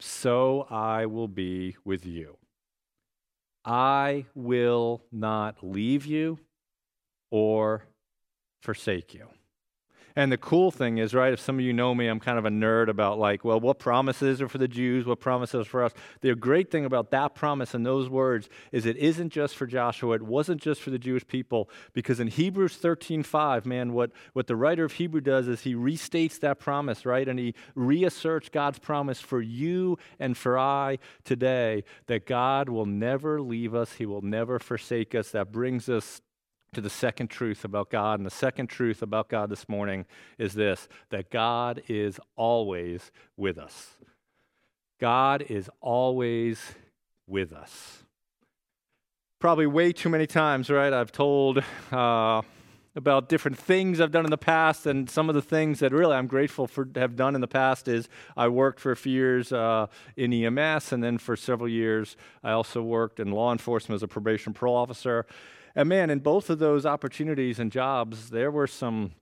so 0.00 0.66
I 0.70 1.06
will 1.06 1.28
be 1.28 1.76
with 1.84 2.04
you. 2.04 2.36
I 3.64 4.26
will 4.34 5.02
not 5.12 5.56
leave 5.62 6.06
you 6.06 6.38
or 7.30 7.84
forsake 8.62 9.14
you. 9.14 9.28
And 10.18 10.32
the 10.32 10.36
cool 10.36 10.72
thing 10.72 10.98
is, 10.98 11.14
right, 11.14 11.32
if 11.32 11.38
some 11.38 11.60
of 11.60 11.64
you 11.64 11.72
know 11.72 11.94
me, 11.94 12.08
I'm 12.08 12.18
kind 12.18 12.40
of 12.40 12.44
a 12.44 12.50
nerd 12.50 12.88
about 12.88 13.20
like, 13.20 13.44
well, 13.44 13.60
what 13.60 13.78
promises 13.78 14.42
are 14.42 14.48
for 14.48 14.58
the 14.58 14.66
Jews, 14.66 15.06
what 15.06 15.20
promises 15.20 15.60
are 15.60 15.64
for 15.64 15.84
us. 15.84 15.92
The 16.22 16.34
great 16.34 16.72
thing 16.72 16.84
about 16.84 17.12
that 17.12 17.36
promise 17.36 17.72
and 17.72 17.86
those 17.86 18.08
words 18.08 18.48
is 18.72 18.84
it 18.84 18.96
isn't 18.96 19.30
just 19.30 19.54
for 19.54 19.64
Joshua, 19.64 20.16
it 20.16 20.22
wasn't 20.22 20.60
just 20.60 20.82
for 20.82 20.90
the 20.90 20.98
Jewish 20.98 21.24
people, 21.24 21.70
because 21.92 22.18
in 22.18 22.26
Hebrews 22.26 22.78
13:5, 22.78 23.64
man, 23.64 23.92
what, 23.92 24.10
what 24.32 24.48
the 24.48 24.56
writer 24.56 24.84
of 24.84 24.94
Hebrew 24.94 25.20
does 25.20 25.46
is 25.46 25.60
he 25.60 25.76
restates 25.76 26.40
that 26.40 26.58
promise, 26.58 27.06
right? 27.06 27.28
And 27.28 27.38
he 27.38 27.54
reasserts 27.76 28.48
God's 28.48 28.80
promise 28.80 29.20
for 29.20 29.40
you 29.40 29.98
and 30.18 30.36
for 30.36 30.58
I 30.58 30.98
today 31.22 31.84
that 32.08 32.26
God 32.26 32.68
will 32.68 32.86
never 32.86 33.40
leave 33.40 33.72
us, 33.72 33.92
He 33.92 34.04
will 34.04 34.22
never 34.22 34.58
forsake 34.58 35.14
us. 35.14 35.30
That 35.30 35.52
brings 35.52 35.88
us 35.88 36.22
to 36.72 36.80
the 36.80 36.90
second 36.90 37.28
truth 37.28 37.64
about 37.64 37.90
God. 37.90 38.18
And 38.18 38.26
the 38.26 38.30
second 38.30 38.68
truth 38.68 39.02
about 39.02 39.28
God 39.28 39.50
this 39.50 39.68
morning 39.68 40.06
is 40.38 40.54
this 40.54 40.88
that 41.10 41.30
God 41.30 41.82
is 41.88 42.20
always 42.36 43.10
with 43.36 43.58
us. 43.58 43.96
God 45.00 45.42
is 45.48 45.70
always 45.80 46.74
with 47.26 47.52
us. 47.52 48.02
Probably 49.38 49.66
way 49.66 49.92
too 49.92 50.08
many 50.08 50.26
times, 50.26 50.68
right? 50.68 50.92
I've 50.92 51.12
told 51.12 51.62
uh, 51.92 52.42
about 52.96 53.28
different 53.28 53.56
things 53.56 54.00
I've 54.00 54.10
done 54.10 54.24
in 54.24 54.30
the 54.32 54.36
past, 54.36 54.84
and 54.84 55.08
some 55.08 55.28
of 55.28 55.36
the 55.36 55.42
things 55.42 55.78
that 55.78 55.92
really 55.92 56.16
I'm 56.16 56.26
grateful 56.26 56.66
for 56.66 56.88
have 56.96 57.14
done 57.14 57.36
in 57.36 57.40
the 57.40 57.46
past 57.46 57.86
is 57.86 58.08
I 58.36 58.48
worked 58.48 58.80
for 58.80 58.90
a 58.90 58.96
few 58.96 59.12
years 59.12 59.52
uh, 59.52 59.86
in 60.16 60.32
EMS, 60.32 60.92
and 60.92 61.02
then 61.02 61.18
for 61.18 61.36
several 61.36 61.68
years 61.68 62.16
I 62.42 62.50
also 62.50 62.82
worked 62.82 63.20
in 63.20 63.30
law 63.30 63.52
enforcement 63.52 63.96
as 63.96 64.02
a 64.02 64.08
probation 64.08 64.52
parole 64.52 64.76
officer. 64.76 65.26
And 65.78 65.88
man, 65.88 66.10
in 66.10 66.18
both 66.18 66.50
of 66.50 66.58
those 66.58 66.84
opportunities 66.84 67.60
and 67.60 67.70
jobs, 67.70 68.30
there 68.30 68.50
were 68.50 68.66
some 68.66 69.12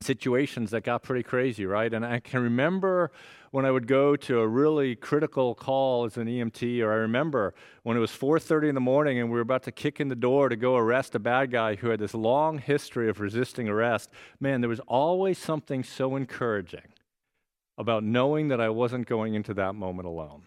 situations 0.00 0.70
that 0.70 0.84
got 0.84 1.02
pretty 1.02 1.24
crazy, 1.24 1.66
right? 1.66 1.92
And 1.92 2.06
I 2.06 2.20
can 2.20 2.44
remember 2.44 3.10
when 3.50 3.64
I 3.64 3.72
would 3.72 3.88
go 3.88 4.14
to 4.14 4.38
a 4.38 4.46
really 4.46 4.94
critical 4.94 5.56
call 5.56 6.04
as 6.04 6.16
an 6.16 6.28
EMT, 6.28 6.80
or 6.80 6.92
I 6.92 6.96
remember 6.98 7.54
when 7.82 7.96
it 7.96 8.00
was 8.00 8.12
4:30 8.12 8.68
in 8.68 8.76
the 8.76 8.80
morning 8.80 9.18
and 9.18 9.30
we 9.30 9.34
were 9.34 9.40
about 9.40 9.64
to 9.64 9.72
kick 9.72 9.98
in 9.98 10.06
the 10.06 10.14
door 10.14 10.48
to 10.48 10.54
go 10.54 10.76
arrest 10.76 11.16
a 11.16 11.18
bad 11.18 11.50
guy 11.50 11.74
who 11.74 11.88
had 11.88 11.98
this 11.98 12.14
long 12.14 12.58
history 12.58 13.08
of 13.08 13.18
resisting 13.18 13.68
arrest. 13.68 14.08
Man, 14.38 14.60
there 14.60 14.70
was 14.70 14.80
always 14.86 15.38
something 15.38 15.82
so 15.82 16.14
encouraging 16.14 16.92
about 17.76 18.04
knowing 18.04 18.46
that 18.46 18.60
I 18.60 18.68
wasn't 18.68 19.08
going 19.08 19.34
into 19.34 19.54
that 19.54 19.74
moment 19.74 20.06
alone. 20.06 20.44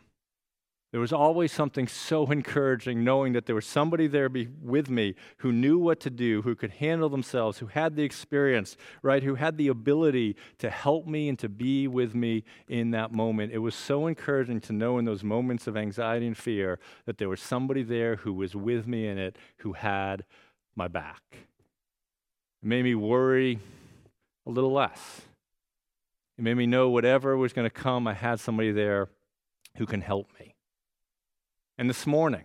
There 0.92 1.00
was 1.00 1.14
always 1.14 1.52
something 1.52 1.88
so 1.88 2.26
encouraging 2.32 3.04
knowing 3.04 3.34
that 3.34 3.46
there 3.46 3.56
was 3.56 3.66
somebody 3.66 4.08
there 4.08 4.30
be, 4.30 4.48
with 4.62 4.90
me 4.90 5.16
who 5.38 5.52
knew 5.52 5.78
what 5.78 6.00
to 6.02 6.10
do, 6.10 6.42
who 6.42 6.56
could 6.56 6.72
handle 6.72 7.10
themselves, 7.10 7.60
who 7.60 7.68
had 7.68 7.96
the 7.96 8.04
experience, 8.04 8.76
right, 9.02 9.22
who 9.22 9.36
had 9.36 9.58
the 9.58 9.68
ability 9.68 10.36
to 10.58 10.70
help 10.70 11.06
me 11.06 11.30
and 11.30 11.38
to 11.40 11.50
be 11.50 11.88
with 11.88 12.16
me 12.16 12.44
in 12.68 12.92
that 12.92 13.12
moment. 13.12 13.54
It 13.54 13.60
was 13.60 13.76
so 13.76 14.08
encouraging 14.08 14.62
to 14.62 14.74
know 14.74 14.98
in 14.98 15.06
those 15.06 15.24
moments 15.24 15.68
of 15.68 15.78
anxiety 15.78 16.28
and 16.28 16.38
fear 16.38 16.80
that 17.06 17.18
there 17.18 17.30
was 17.30 17.42
somebody 17.42 17.84
there 17.84 18.18
who 18.18 18.34
was 18.34 18.56
with 18.56 18.88
me 18.88 19.08
in 19.08 19.18
it, 19.18 19.38
who 19.58 19.74
had 19.74 20.26
my 20.76 20.88
back. 20.88 21.22
It 21.32 22.68
made 22.68 22.84
me 22.84 22.96
worry 22.96 23.60
a 24.46 24.50
little 24.50 24.74
less. 24.74 25.22
It 26.38 26.42
made 26.42 26.56
me 26.56 26.66
know 26.66 26.90
whatever 26.90 27.38
was 27.38 27.54
going 27.54 27.70
to 27.70 27.74
come, 27.74 28.08
I 28.08 28.14
had 28.14 28.40
somebody 28.40 28.72
there 28.72 29.10
who 29.78 29.86
can 29.86 30.02
help 30.02 30.30
me. 30.40 30.49
And 31.80 31.90
this 31.90 32.06
morning, 32.06 32.44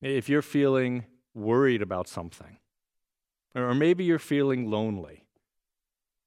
if 0.00 0.28
you're 0.28 0.40
feeling 0.40 1.06
worried 1.34 1.82
about 1.82 2.06
something, 2.06 2.58
or 3.56 3.74
maybe 3.74 4.04
you're 4.04 4.20
feeling 4.20 4.70
lonely, 4.70 5.24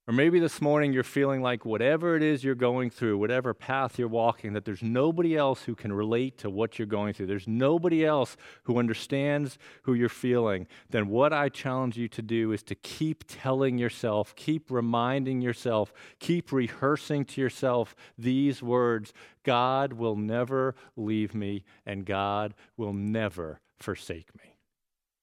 Or 0.07 0.13
maybe 0.15 0.39
this 0.39 0.61
morning 0.61 0.93
you're 0.93 1.03
feeling 1.03 1.43
like 1.43 1.63
whatever 1.63 2.15
it 2.15 2.23
is 2.23 2.43
you're 2.43 2.55
going 2.55 2.89
through, 2.89 3.19
whatever 3.19 3.53
path 3.53 3.99
you're 3.99 4.07
walking, 4.07 4.53
that 4.53 4.65
there's 4.65 4.81
nobody 4.81 5.37
else 5.37 5.63
who 5.63 5.75
can 5.75 5.93
relate 5.93 6.39
to 6.39 6.49
what 6.49 6.79
you're 6.79 6.87
going 6.87 7.13
through. 7.13 7.27
There's 7.27 7.47
nobody 7.47 8.03
else 8.03 8.35
who 8.63 8.79
understands 8.79 9.59
who 9.83 9.93
you're 9.93 10.09
feeling. 10.09 10.65
Then 10.89 11.07
what 11.07 11.33
I 11.33 11.49
challenge 11.49 11.97
you 11.97 12.07
to 12.09 12.21
do 12.23 12.51
is 12.51 12.63
to 12.63 12.75
keep 12.75 13.25
telling 13.27 13.77
yourself, 13.77 14.35
keep 14.35 14.71
reminding 14.71 15.39
yourself, 15.39 15.93
keep 16.19 16.51
rehearsing 16.51 17.23
to 17.25 17.41
yourself 17.41 17.95
these 18.17 18.63
words 18.63 19.13
God 19.43 19.93
will 19.93 20.15
never 20.15 20.75
leave 20.95 21.35
me, 21.35 21.63
and 21.85 22.05
God 22.05 22.53
will 22.75 22.93
never 22.93 23.59
forsake 23.77 24.35
me. 24.35 24.55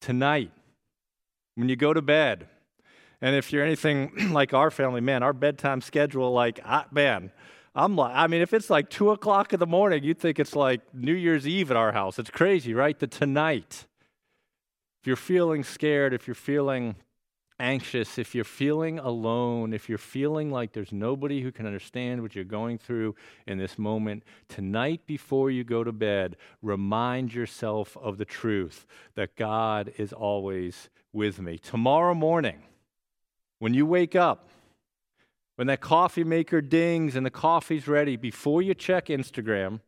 Tonight, 0.01 0.53
when 1.57 1.69
you 1.69 1.77
go 1.77 1.93
to 1.93 2.03
bed, 2.03 2.49
and 3.21 3.35
if 3.35 3.53
you're 3.53 3.65
anything 3.65 4.13
like 4.33 4.55
our 4.55 4.71
family, 4.71 5.01
man, 5.01 5.23
our 5.23 5.33
bedtime 5.33 5.81
schedule, 5.81 6.33
like, 6.33 6.61
I, 6.65 6.85
man, 6.91 7.33
I'm 7.75 7.97
like, 7.97 8.13
I 8.15 8.27
mean, 8.27 8.43
if 8.43 8.53
it's 8.55 8.71
like 8.71 8.91
two 8.91 9.11
o'clock 9.11 9.53
in 9.53 9.61
the 9.61 9.67
morning, 9.67 10.03
you'd 10.03 10.19
think 10.19 10.39
it's 10.39 10.57
like 10.57 10.81
New 10.95 11.15
Year's 11.15 11.47
Eve 11.47 11.71
at 11.71 11.77
our 11.77 11.93
house. 11.93 12.19
It's 12.19 12.31
crazy, 12.31 12.75
right? 12.75 12.99
The 12.99 13.07
tonight. 13.07 13.87
If 15.01 15.07
you're 15.07 15.17
feeling 15.17 15.63
scared, 15.63 16.13
if 16.13 16.27
you're 16.27 16.35
feeling 16.35 16.97
anxious, 17.61 18.19
if 18.19 18.35
you're 18.35 18.45
feeling 18.45 18.99
alone, 18.99 19.73
if 19.73 19.89
you're 19.89 19.99
feeling 19.99 20.51
like 20.51 20.73
there's 20.73 20.93
nobody 20.93 21.43
who 21.43 21.53
can 21.53 21.67
understand 21.67 22.23
what 22.23 22.35
you're 22.35 22.45
going 22.45 22.79
through 22.79 23.15
in 23.47 23.59
this 23.59 23.79
moment, 23.79 24.25
tonight 24.49 25.03
before 25.07 25.51
you 25.51 25.65
go 25.65 25.85
to 25.85 25.93
bed, 25.93 26.37
remind 26.63 27.35
yourself 27.35 27.97
of 27.97 28.19
the 28.19 28.25
truth 28.25 28.87
that 29.15 29.37
God 29.37 29.93
is 29.99 30.13
always 30.13 30.89
with 31.13 31.41
me. 31.41 31.59
Tomorrow 31.59 32.15
morning, 32.15 32.63
when 33.59 33.75
you 33.75 33.87
wake 33.87 34.15
up, 34.15 34.49
when 35.57 35.67
that 35.67 35.81
coffee 35.81 36.25
maker 36.25 36.61
dings 36.61 37.17
and 37.17 37.27
the 37.27 37.31
coffee's 37.31 37.89
ready, 37.89 38.17
before 38.17 38.63
you 38.63 38.75
check 38.75 39.07
Instagram, 39.07 39.81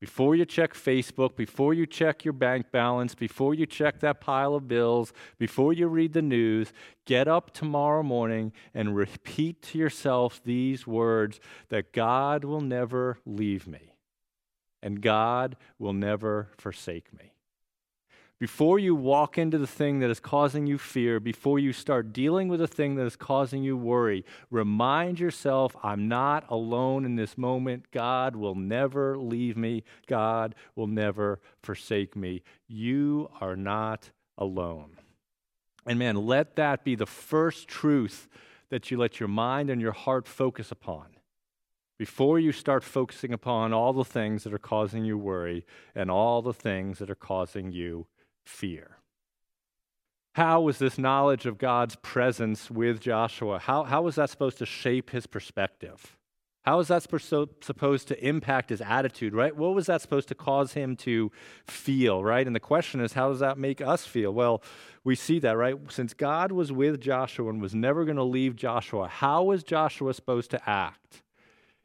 before 0.00 0.36
you 0.36 0.44
check 0.44 0.74
Facebook, 0.74 1.34
before 1.34 1.74
you 1.74 1.84
check 1.84 2.24
your 2.24 2.32
bank 2.32 2.70
balance, 2.70 3.16
before 3.16 3.54
you 3.54 3.66
check 3.66 3.98
that 3.98 4.20
pile 4.20 4.54
of 4.54 4.68
bills, 4.68 5.12
before 5.38 5.72
you 5.72 5.88
read 5.88 6.12
the 6.12 6.22
news, 6.22 6.72
get 7.04 7.26
up 7.26 7.52
tomorrow 7.52 8.04
morning 8.04 8.52
and 8.72 8.94
repeat 8.94 9.60
to 9.62 9.78
yourself 9.78 10.40
these 10.44 10.86
words 10.86 11.40
that 11.70 11.92
God 11.92 12.44
will 12.44 12.60
never 12.60 13.18
leave 13.26 13.66
me 13.66 13.94
and 14.80 15.00
God 15.00 15.56
will 15.78 15.92
never 15.92 16.50
forsake 16.56 17.12
me. 17.12 17.32
Before 18.40 18.78
you 18.78 18.94
walk 18.94 19.36
into 19.36 19.58
the 19.58 19.66
thing 19.66 19.98
that 19.98 20.10
is 20.10 20.20
causing 20.20 20.66
you 20.66 20.78
fear, 20.78 21.18
before 21.18 21.58
you 21.58 21.72
start 21.72 22.12
dealing 22.12 22.46
with 22.46 22.60
the 22.60 22.68
thing 22.68 22.94
that 22.94 23.04
is 23.04 23.16
causing 23.16 23.64
you 23.64 23.76
worry, 23.76 24.24
remind 24.48 25.18
yourself 25.18 25.74
I'm 25.82 26.06
not 26.06 26.44
alone 26.48 27.04
in 27.04 27.16
this 27.16 27.36
moment. 27.36 27.90
God 27.90 28.36
will 28.36 28.54
never 28.54 29.18
leave 29.18 29.56
me. 29.56 29.82
God 30.06 30.54
will 30.76 30.86
never 30.86 31.40
forsake 31.64 32.14
me. 32.14 32.42
You 32.68 33.28
are 33.40 33.56
not 33.56 34.10
alone. 34.36 34.98
And 35.84 35.98
man, 35.98 36.14
let 36.14 36.54
that 36.56 36.84
be 36.84 36.94
the 36.94 37.06
first 37.06 37.66
truth 37.66 38.28
that 38.70 38.88
you 38.90 38.98
let 38.98 39.18
your 39.18 39.28
mind 39.28 39.68
and 39.68 39.80
your 39.80 39.92
heart 39.92 40.28
focus 40.28 40.70
upon 40.70 41.06
before 41.98 42.38
you 42.38 42.52
start 42.52 42.84
focusing 42.84 43.32
upon 43.32 43.72
all 43.72 43.92
the 43.92 44.04
things 44.04 44.44
that 44.44 44.54
are 44.54 44.58
causing 44.58 45.04
you 45.04 45.18
worry 45.18 45.66
and 45.96 46.08
all 46.08 46.40
the 46.40 46.52
things 46.52 46.98
that 47.00 47.10
are 47.10 47.16
causing 47.16 47.72
you 47.72 48.06
fear. 48.48 48.96
How 50.34 50.60
was 50.60 50.78
this 50.78 50.98
knowledge 50.98 51.46
of 51.46 51.58
God's 51.58 51.96
presence 51.96 52.70
with 52.70 53.00
Joshua? 53.00 53.58
How, 53.58 53.84
how 53.84 54.02
was 54.02 54.14
that 54.14 54.30
supposed 54.30 54.58
to 54.58 54.66
shape 54.66 55.10
his 55.10 55.26
perspective? 55.26 56.16
How 56.62 56.78
was 56.78 56.88
that 56.88 57.02
supposed 57.02 58.08
to 58.08 58.26
impact 58.26 58.70
his 58.70 58.80
attitude, 58.80 59.34
right? 59.34 59.54
What 59.54 59.74
was 59.74 59.86
that 59.86 60.00
supposed 60.00 60.28
to 60.28 60.34
cause 60.34 60.72
him 60.74 60.96
to 60.96 61.30
feel, 61.66 62.22
right? 62.22 62.46
And 62.46 62.54
the 62.54 62.60
question 62.60 63.00
is, 63.00 63.14
how 63.14 63.28
does 63.30 63.40
that 63.40 63.58
make 63.58 63.80
us 63.80 64.06
feel? 64.06 64.32
Well, 64.32 64.62
we 65.04 65.14
see 65.14 65.38
that, 65.40 65.56
right? 65.56 65.76
Since 65.88 66.14
God 66.14 66.52
was 66.52 66.70
with 66.70 67.00
Joshua 67.00 67.50
and 67.50 67.60
was 67.60 67.74
never 67.74 68.04
going 68.04 68.16
to 68.16 68.24
leave 68.24 68.54
Joshua, 68.54 69.08
how 69.08 69.44
was 69.44 69.62
Joshua 69.62 70.14
supposed 70.14 70.50
to 70.52 70.68
act? 70.68 71.22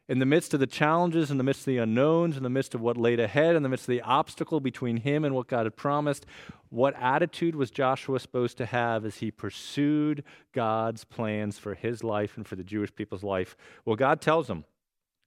In 0.08 0.18
the 0.18 0.26
midst 0.26 0.52
of 0.52 0.60
the 0.60 0.66
challenges, 0.66 1.30
in 1.30 1.38
the 1.38 1.44
midst 1.44 1.62
of 1.62 1.66
the 1.66 1.78
unknowns, 1.78 2.36
in 2.36 2.42
the 2.42 2.50
midst 2.50 2.74
of 2.74 2.80
what 2.80 2.96
laid 2.96 3.18
ahead, 3.18 3.56
in 3.56 3.62
the 3.62 3.68
midst 3.68 3.84
of 3.84 3.92
the 3.92 4.02
obstacle 4.02 4.60
between 4.60 4.98
him 4.98 5.24
and 5.24 5.34
what 5.34 5.48
God 5.48 5.64
had 5.64 5.76
promised, 5.76 6.26
what 6.68 6.94
attitude 7.00 7.54
was 7.54 7.70
Joshua 7.70 8.20
supposed 8.20 8.58
to 8.58 8.66
have 8.66 9.04
as 9.04 9.16
he 9.16 9.30
pursued 9.30 10.22
God's 10.52 11.04
plans 11.04 11.58
for 11.58 11.74
his 11.74 12.04
life 12.04 12.36
and 12.36 12.46
for 12.46 12.56
the 12.56 12.64
Jewish 12.64 12.94
people's 12.94 13.22
life? 13.22 13.56
Well, 13.84 13.96
God 13.96 14.20
tells 14.20 14.50
him 14.50 14.64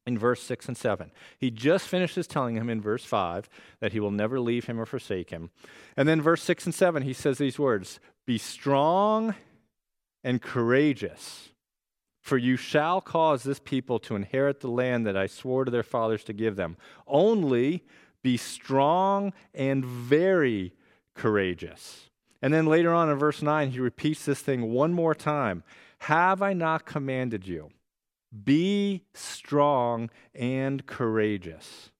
in 0.05 0.17
verse 0.17 0.43
6 0.43 0.67
and 0.67 0.77
7. 0.77 1.11
He 1.39 1.49
just 1.49 1.87
finishes 1.87 2.27
telling 2.27 2.55
him 2.55 2.69
in 2.69 2.79
verse 2.79 3.03
5 3.03 3.49
that 3.79 3.93
he 3.93 3.99
will 3.99 4.11
never 4.11 4.39
leave 4.39 4.65
him 4.65 4.79
or 4.79 4.85
forsake 4.85 5.31
him. 5.31 5.49
And 5.95 6.07
then 6.07 6.21
verse 6.21 6.43
6 6.43 6.65
and 6.65 6.75
7, 6.75 7.01
he 7.01 7.13
says 7.13 7.39
these 7.39 7.57
words 7.57 7.99
Be 8.25 8.37
strong 8.37 9.35
and 10.23 10.41
courageous 10.41 11.49
for 12.27 12.37
you 12.37 12.57
shall 12.57 12.99
cause 12.99 13.43
this 13.43 13.59
people 13.59 13.99
to 13.99 14.13
inherit 14.13 14.59
the 14.59 14.67
land 14.67 15.07
that 15.07 15.15
I 15.15 15.27
swore 15.27 15.63
to 15.63 15.71
their 15.71 15.81
fathers 15.81 16.25
to 16.25 16.33
give 16.33 16.57
them. 16.57 16.75
Only 17.07 17.85
be 18.21 18.35
strong 18.35 19.31
and 19.53 19.85
very 19.85 20.73
courageous. 21.15 22.09
And 22.41 22.53
then 22.53 22.65
later 22.65 22.93
on 22.93 23.09
in 23.09 23.17
verse 23.17 23.41
9, 23.41 23.71
he 23.71 23.79
repeats 23.79 24.25
this 24.25 24.41
thing 24.41 24.73
one 24.73 24.91
more 24.91 25.15
time 25.15 25.63
Have 25.99 26.41
I 26.41 26.51
not 26.51 26.85
commanded 26.85 27.47
you? 27.47 27.69
Be 28.43 29.05
strong 29.13 30.09
and 30.35 30.85
courageous. 30.85 31.91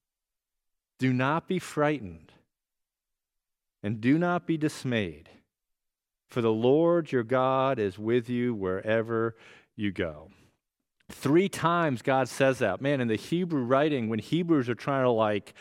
Do 0.98 1.14
not 1.14 1.48
be 1.48 1.58
frightened, 1.58 2.32
and 3.82 3.98
do 3.98 4.18
not 4.18 4.46
be 4.46 4.58
dismayed, 4.58 5.30
for 6.28 6.42
the 6.42 6.52
Lord 6.52 7.12
your 7.12 7.22
God 7.22 7.78
is 7.78 7.98
with 7.98 8.28
you 8.28 8.52
wherever 8.52 9.34
you 9.78 9.92
go. 9.92 10.28
Three 11.10 11.48
times 11.48 12.02
God 12.02 12.28
says 12.28 12.58
that. 12.58 12.82
Man, 12.82 13.00
in 13.00 13.08
the 13.08 13.16
Hebrew 13.16 13.62
writing, 13.62 14.08
when 14.08 14.18
Hebrews 14.18 14.68
are 14.68 14.74
trying 14.74 15.04
to 15.04 15.10
like 15.10 15.54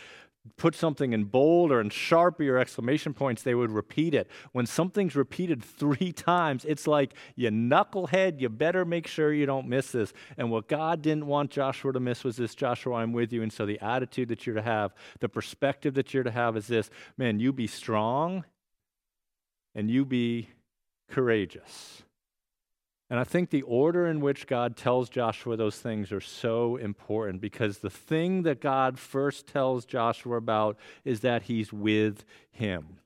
put 0.55 0.75
something 0.75 1.13
in 1.13 1.25
bold 1.25 1.71
or 1.71 1.79
in 1.81 1.89
sharpie 1.89 2.49
or 2.49 2.57
exclamation 2.57 3.13
points, 3.13 3.43
they 3.43 3.53
would 3.53 3.71
repeat 3.71 4.13
it. 4.13 4.29
When 4.53 4.65
something's 4.65 5.15
repeated 5.15 5.63
three 5.63 6.11
times, 6.11 6.65
it's 6.65 6.87
like, 6.87 7.13
you 7.35 7.49
knucklehead, 7.49 8.39
you 8.39 8.49
better 8.49 8.85
make 8.85 9.07
sure 9.07 9.33
you 9.33 9.45
don't 9.45 9.67
miss 9.67 9.91
this. 9.91 10.13
And 10.37 10.49
what 10.49 10.67
God 10.67 11.01
didn't 11.01 11.27
want 11.27 11.51
Joshua 11.51 11.93
to 11.93 11.99
miss 11.99 12.23
was 12.23 12.37
this 12.37 12.55
Joshua, 12.55 12.95
I'm 12.95 13.13
with 13.13 13.31
you. 13.31 13.43
And 13.43 13.51
so 13.51 13.65
the 13.65 13.79
attitude 13.81 14.29
that 14.29 14.45
you're 14.45 14.55
to 14.55 14.61
have, 14.61 14.93
the 15.19 15.29
perspective 15.29 15.93
that 15.95 16.13
you're 16.13 16.23
to 16.23 16.31
have 16.31 16.57
is 16.57 16.67
this 16.67 16.89
man, 17.17 17.39
you 17.39 17.53
be 17.53 17.67
strong 17.67 18.45
and 19.75 19.91
you 19.91 20.05
be 20.05 20.49
courageous. 21.09 22.03
And 23.09 23.19
I 23.19 23.23
think 23.23 23.49
the 23.49 23.61
order 23.61 24.05
in 24.05 24.19
which 24.19 24.47
God 24.47 24.75
tells 24.75 25.09
Joshua 25.09 25.55
those 25.55 25.79
things 25.79 26.11
are 26.11 26.21
so 26.21 26.75
important 26.75 27.39
because 27.39 27.77
the 27.77 27.89
thing 27.89 28.43
that 28.43 28.59
God 28.59 28.99
first 28.99 29.47
tells 29.47 29.85
Joshua 29.85 30.35
about 30.35 30.77
is 31.05 31.21
that 31.21 31.43
he's 31.43 31.71
with 31.71 32.25
him. 32.51 32.99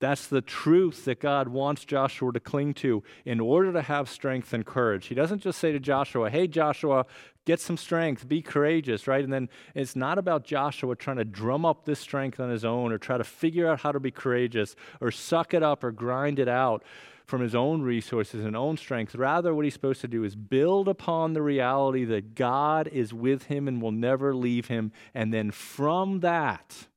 That's 0.00 0.26
the 0.26 0.42
truth 0.42 1.04
that 1.06 1.18
God 1.18 1.48
wants 1.48 1.84
Joshua 1.84 2.32
to 2.32 2.40
cling 2.40 2.74
to 2.74 3.02
in 3.24 3.40
order 3.40 3.72
to 3.72 3.80
have 3.80 4.08
strength 4.08 4.52
and 4.52 4.64
courage. 4.64 5.06
He 5.06 5.14
doesn't 5.14 5.40
just 5.40 5.58
say 5.58 5.72
to 5.72 5.80
Joshua, 5.80 6.28
Hey, 6.30 6.46
Joshua, 6.46 7.06
get 7.46 7.58
some 7.58 7.76
strength, 7.76 8.28
be 8.28 8.42
courageous, 8.42 9.06
right? 9.08 9.24
And 9.24 9.32
then 9.32 9.48
it's 9.74 9.96
not 9.96 10.18
about 10.18 10.44
Joshua 10.44 10.94
trying 10.94 11.16
to 11.16 11.24
drum 11.24 11.64
up 11.64 11.86
this 11.86 12.00
strength 12.00 12.38
on 12.38 12.50
his 12.50 12.64
own 12.64 12.92
or 12.92 12.98
try 12.98 13.16
to 13.16 13.24
figure 13.24 13.66
out 13.66 13.80
how 13.80 13.92
to 13.92 14.00
be 14.00 14.10
courageous 14.10 14.76
or 15.00 15.10
suck 15.10 15.54
it 15.54 15.62
up 15.62 15.82
or 15.82 15.90
grind 15.90 16.38
it 16.38 16.48
out 16.48 16.84
from 17.24 17.40
his 17.40 17.54
own 17.54 17.82
resources 17.82 18.44
and 18.44 18.54
own 18.54 18.76
strength. 18.76 19.14
Rather, 19.14 19.54
what 19.54 19.64
he's 19.64 19.74
supposed 19.74 20.02
to 20.02 20.08
do 20.08 20.24
is 20.24 20.36
build 20.36 20.88
upon 20.88 21.32
the 21.32 21.42
reality 21.42 22.04
that 22.04 22.34
God 22.34 22.86
is 22.88 23.14
with 23.14 23.44
him 23.44 23.66
and 23.66 23.80
will 23.80 23.92
never 23.92 24.34
leave 24.34 24.68
him. 24.68 24.92
And 25.14 25.32
then 25.32 25.50
from 25.50 26.20
that, 26.20 26.88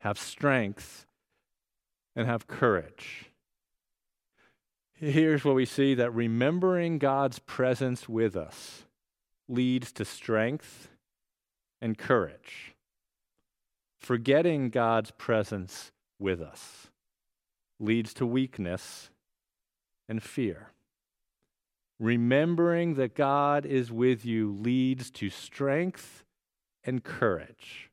have 0.00 0.18
strength 0.18 1.06
and 2.14 2.26
have 2.26 2.46
courage. 2.46 3.30
Here's 4.92 5.44
what 5.44 5.54
we 5.54 5.64
see 5.64 5.94
that 5.94 6.14
remembering 6.14 6.98
God's 6.98 7.38
presence 7.38 8.08
with 8.08 8.36
us 8.36 8.84
leads 9.48 9.92
to 9.92 10.04
strength 10.04 10.88
and 11.80 11.98
courage. 11.98 12.74
Forgetting 13.98 14.68
God's 14.68 15.10
presence 15.10 15.92
with 16.18 16.40
us 16.40 16.88
leads 17.80 18.14
to 18.14 18.26
weakness 18.26 19.10
and 20.08 20.22
fear. 20.22 20.70
Remembering 21.98 22.94
that 22.94 23.14
God 23.14 23.64
is 23.64 23.92
with 23.92 24.24
you 24.24 24.52
leads 24.52 25.10
to 25.12 25.30
strength 25.30 26.24
and 26.84 27.02
courage. 27.02 27.90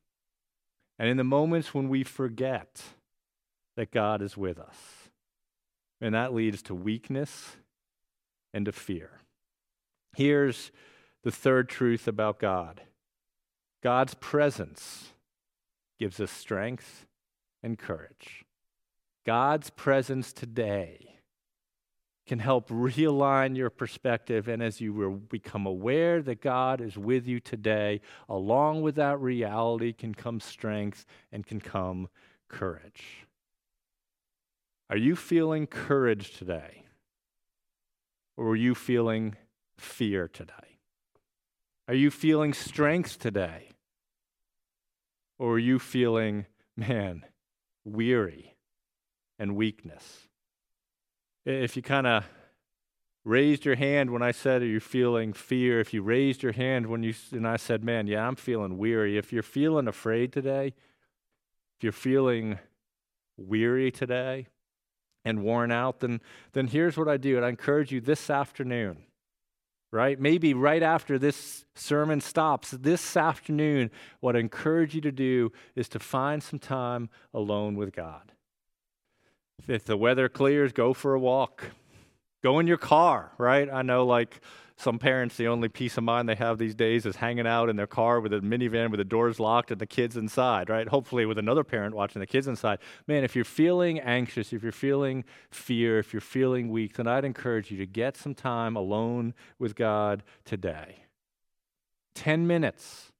And 0.98 1.08
in 1.08 1.16
the 1.16 1.24
moments 1.24 1.72
when 1.72 1.88
we 1.88 2.04
forget 2.04 2.82
that 3.76 3.90
God 3.90 4.20
is 4.22 4.36
with 4.36 4.58
us, 4.58 4.76
and 6.00 6.14
that 6.14 6.34
leads 6.34 6.62
to 6.62 6.74
weakness 6.74 7.56
and 8.52 8.66
to 8.66 8.72
fear. 8.72 9.20
Here's 10.16 10.72
the 11.22 11.30
third 11.30 11.68
truth 11.68 12.06
about 12.06 12.38
God 12.38 12.82
God's 13.82 14.14
presence 14.14 15.12
gives 15.98 16.20
us 16.20 16.30
strength 16.30 17.06
and 17.62 17.78
courage. 17.78 18.44
God's 19.24 19.70
presence 19.70 20.32
today 20.32 21.11
can 22.26 22.38
help 22.38 22.68
realign 22.68 23.56
your 23.56 23.70
perspective. 23.70 24.48
And 24.48 24.62
as 24.62 24.80
you 24.80 25.22
become 25.28 25.66
aware 25.66 26.22
that 26.22 26.40
God 26.40 26.80
is 26.80 26.96
with 26.96 27.26
you 27.26 27.40
today, 27.40 28.00
along 28.28 28.82
with 28.82 28.94
that 28.94 29.20
reality 29.20 29.92
can 29.92 30.14
come 30.14 30.40
strength 30.40 31.04
and 31.32 31.46
can 31.46 31.60
come 31.60 32.08
courage. 32.48 33.26
Are 34.88 34.96
you 34.96 35.16
feeling 35.16 35.66
courage 35.66 36.36
today? 36.36 36.84
Or 38.36 38.50
are 38.50 38.56
you 38.56 38.74
feeling 38.74 39.36
fear 39.76 40.28
today? 40.28 40.78
Are 41.88 41.94
you 41.94 42.10
feeling 42.10 42.52
strength 42.52 43.18
today? 43.18 43.70
Or 45.38 45.54
are 45.54 45.58
you 45.58 45.78
feeling, 45.78 46.46
man, 46.76 47.24
weary 47.84 48.54
and 49.38 49.56
weakness? 49.56 50.28
If 51.44 51.76
you 51.76 51.82
kind 51.82 52.06
of 52.06 52.24
raised 53.24 53.64
your 53.64 53.74
hand 53.74 54.10
when 54.10 54.22
I 54.22 54.30
said, 54.30 54.62
Are 54.62 54.66
you 54.66 54.80
feeling 54.80 55.32
fear? 55.32 55.80
If 55.80 55.92
you 55.92 56.02
raised 56.02 56.42
your 56.42 56.52
hand 56.52 56.86
when 56.86 57.02
you, 57.02 57.14
and 57.32 57.46
I 57.46 57.56
said, 57.56 57.82
Man, 57.82 58.06
yeah, 58.06 58.26
I'm 58.26 58.36
feeling 58.36 58.78
weary. 58.78 59.18
If 59.18 59.32
you're 59.32 59.42
feeling 59.42 59.88
afraid 59.88 60.32
today, 60.32 60.74
if 61.76 61.82
you're 61.82 61.92
feeling 61.92 62.58
weary 63.36 63.90
today 63.90 64.46
and 65.24 65.42
worn 65.42 65.72
out, 65.72 66.00
then, 66.00 66.20
then 66.52 66.68
here's 66.68 66.96
what 66.96 67.08
I 67.08 67.16
do. 67.16 67.36
And 67.36 67.44
I 67.44 67.48
encourage 67.48 67.90
you 67.90 68.00
this 68.00 68.30
afternoon, 68.30 68.98
right? 69.90 70.20
Maybe 70.20 70.54
right 70.54 70.82
after 70.82 71.18
this 71.18 71.64
sermon 71.74 72.20
stops, 72.20 72.70
this 72.70 73.16
afternoon, 73.16 73.90
what 74.20 74.36
I 74.36 74.40
encourage 74.40 74.94
you 74.94 75.00
to 75.00 75.12
do 75.12 75.50
is 75.74 75.88
to 75.90 75.98
find 75.98 76.42
some 76.42 76.58
time 76.60 77.08
alone 77.34 77.74
with 77.74 77.92
God. 77.92 78.32
If 79.68 79.84
the 79.84 79.96
weather 79.96 80.28
clears, 80.28 80.72
go 80.72 80.92
for 80.92 81.14
a 81.14 81.20
walk. 81.20 81.70
Go 82.42 82.58
in 82.58 82.66
your 82.66 82.78
car, 82.78 83.32
right? 83.38 83.68
I 83.72 83.82
know, 83.82 84.04
like 84.04 84.40
some 84.76 84.98
parents, 84.98 85.36
the 85.36 85.46
only 85.46 85.68
peace 85.68 85.96
of 85.96 86.02
mind 86.02 86.28
they 86.28 86.34
have 86.34 86.58
these 86.58 86.74
days 86.74 87.06
is 87.06 87.16
hanging 87.16 87.46
out 87.46 87.68
in 87.68 87.76
their 87.76 87.86
car 87.86 88.20
with 88.20 88.32
a 88.32 88.40
minivan 88.40 88.90
with 88.90 88.98
the 88.98 89.04
doors 89.04 89.38
locked 89.38 89.70
and 89.70 89.80
the 89.80 89.86
kids 89.86 90.16
inside, 90.16 90.68
right? 90.68 90.88
Hopefully, 90.88 91.24
with 91.24 91.38
another 91.38 91.62
parent 91.62 91.94
watching 91.94 92.18
the 92.18 92.26
kids 92.26 92.48
inside. 92.48 92.80
Man, 93.06 93.22
if 93.22 93.36
you're 93.36 93.44
feeling 93.44 94.00
anxious, 94.00 94.52
if 94.52 94.62
you're 94.64 94.72
feeling 94.72 95.24
fear, 95.50 96.00
if 96.00 96.12
you're 96.12 96.20
feeling 96.20 96.68
weak, 96.68 96.94
then 96.94 97.06
I'd 97.06 97.24
encourage 97.24 97.70
you 97.70 97.78
to 97.78 97.86
get 97.86 98.16
some 98.16 98.34
time 98.34 98.74
alone 98.74 99.34
with 99.60 99.76
God 99.76 100.24
today. 100.44 101.04
10 102.16 102.48
minutes, 102.48 103.12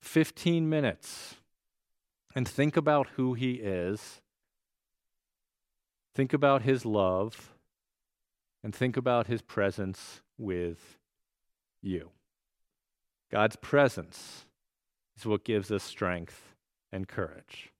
15 0.00 0.68
minutes, 0.68 1.34
and 2.36 2.46
think 2.46 2.76
about 2.76 3.08
who 3.16 3.34
He 3.34 3.54
is 3.54 4.20
Think 6.14 6.32
about 6.32 6.62
his 6.62 6.86
love 6.86 7.54
and 8.62 8.74
think 8.74 8.96
about 8.96 9.26
his 9.26 9.42
presence 9.42 10.22
with 10.38 10.98
you. 11.82 12.10
God's 13.30 13.56
presence 13.56 14.46
is 15.16 15.26
what 15.26 15.44
gives 15.44 15.70
us 15.70 15.82
strength 15.82 16.54
and 16.92 17.08
courage. 17.08 17.73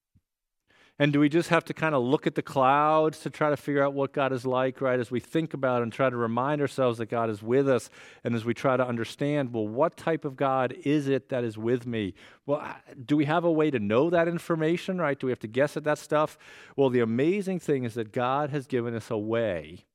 And 0.98 1.12
do 1.12 1.18
we 1.18 1.28
just 1.28 1.48
have 1.48 1.64
to 1.64 1.74
kind 1.74 1.92
of 1.92 2.04
look 2.04 2.24
at 2.26 2.36
the 2.36 2.42
clouds 2.42 3.18
to 3.20 3.30
try 3.30 3.50
to 3.50 3.56
figure 3.56 3.82
out 3.82 3.94
what 3.94 4.12
God 4.12 4.32
is 4.32 4.46
like, 4.46 4.80
right? 4.80 5.00
As 5.00 5.10
we 5.10 5.18
think 5.18 5.52
about 5.52 5.82
and 5.82 5.92
try 5.92 6.08
to 6.08 6.16
remind 6.16 6.60
ourselves 6.60 6.98
that 6.98 7.06
God 7.06 7.30
is 7.30 7.42
with 7.42 7.68
us, 7.68 7.90
and 8.22 8.34
as 8.34 8.44
we 8.44 8.54
try 8.54 8.76
to 8.76 8.86
understand, 8.86 9.52
well, 9.52 9.66
what 9.66 9.96
type 9.96 10.24
of 10.24 10.36
God 10.36 10.72
is 10.84 11.08
it 11.08 11.30
that 11.30 11.42
is 11.42 11.58
with 11.58 11.84
me? 11.84 12.14
Well, 12.46 12.64
do 13.04 13.16
we 13.16 13.24
have 13.24 13.42
a 13.42 13.50
way 13.50 13.72
to 13.72 13.80
know 13.80 14.08
that 14.10 14.28
information, 14.28 14.98
right? 14.98 15.18
Do 15.18 15.26
we 15.26 15.32
have 15.32 15.40
to 15.40 15.48
guess 15.48 15.76
at 15.76 15.82
that 15.82 15.98
stuff? 15.98 16.38
Well, 16.76 16.90
the 16.90 17.00
amazing 17.00 17.58
thing 17.58 17.82
is 17.82 17.94
that 17.94 18.12
God 18.12 18.50
has 18.50 18.68
given 18.68 18.94
us 18.94 19.10
a 19.10 19.18
way 19.18 19.86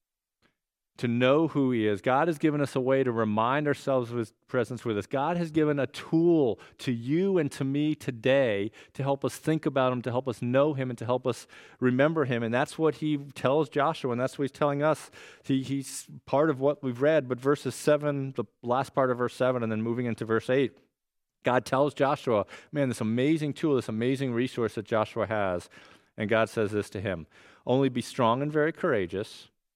to 0.99 1.07
know 1.07 1.47
who 1.47 1.71
He 1.71 1.87
is. 1.87 2.01
God 2.01 2.27
has 2.27 2.37
given 2.37 2.61
us 2.61 2.75
a 2.75 2.79
way 2.79 3.03
to 3.03 3.11
remind 3.11 3.67
ourselves 3.67 4.11
of 4.11 4.17
His 4.17 4.33
presence 4.47 4.85
with 4.85 4.97
us. 4.97 5.05
God 5.05 5.37
has 5.37 5.49
given 5.49 5.79
a 5.79 5.87
tool 5.87 6.59
to 6.79 6.91
you 6.91 7.37
and 7.37 7.51
to 7.53 7.63
me 7.63 7.95
today 7.95 8.71
to 8.93 9.03
help 9.03 9.23
us 9.25 9.37
think 9.37 9.65
about 9.65 9.91
Him, 9.93 10.01
to 10.03 10.11
help 10.11 10.27
us 10.27 10.41
know 10.41 10.73
Him, 10.73 10.89
and 10.89 10.99
to 10.99 11.05
help 11.05 11.25
us 11.25 11.47
remember 11.79 12.25
Him. 12.25 12.43
And 12.43 12.53
that's 12.53 12.77
what 12.77 12.95
He 12.95 13.17
tells 13.17 13.69
Joshua, 13.69 14.11
and 14.11 14.19
that's 14.19 14.37
what 14.37 14.43
He's 14.43 14.51
telling 14.51 14.83
us. 14.83 15.09
He, 15.43 15.63
he's 15.63 16.05
part 16.25 16.49
of 16.49 16.59
what 16.59 16.83
we've 16.83 17.01
read, 17.01 17.27
but 17.27 17.39
verses 17.39 17.75
7, 17.75 18.33
the 18.35 18.45
last 18.61 18.93
part 18.93 19.09
of 19.09 19.17
verse 19.17 19.33
7, 19.33 19.63
and 19.63 19.71
then 19.71 19.81
moving 19.81 20.05
into 20.05 20.25
verse 20.25 20.49
8. 20.49 20.77
God 21.43 21.65
tells 21.65 21.93
Joshua, 21.93 22.45
man, 22.71 22.89
this 22.89 23.01
amazing 23.01 23.53
tool, 23.53 23.77
this 23.77 23.87
amazing 23.87 24.33
resource 24.33 24.75
that 24.75 24.85
Joshua 24.85 25.25
has. 25.27 25.69
And 26.17 26.29
God 26.29 26.49
says 26.49 26.71
this 26.71 26.89
to 26.89 26.99
him 26.99 27.27
Only 27.65 27.87
be 27.87 28.01
strong 28.01 28.41
and 28.41 28.51
very 28.51 28.73
courageous 28.73 29.47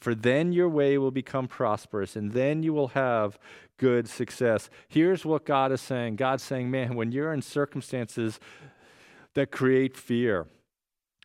for 0.00 0.14
then 0.14 0.52
your 0.52 0.68
way 0.68 0.98
will 0.98 1.10
become 1.10 1.46
prosperous 1.46 2.16
and 2.16 2.32
then 2.32 2.62
you 2.62 2.72
will 2.72 2.88
have 2.88 3.38
good 3.76 4.08
success. 4.08 4.68
Here's 4.88 5.24
what 5.24 5.44
God 5.44 5.72
is 5.72 5.80
saying 5.80 6.16
God's 6.16 6.42
saying, 6.42 6.70
man, 6.70 6.96
when 6.96 7.12
you're 7.12 7.32
in 7.32 7.42
circumstances 7.42 8.40
that 9.34 9.50
create 9.50 9.96
fear, 9.96 10.46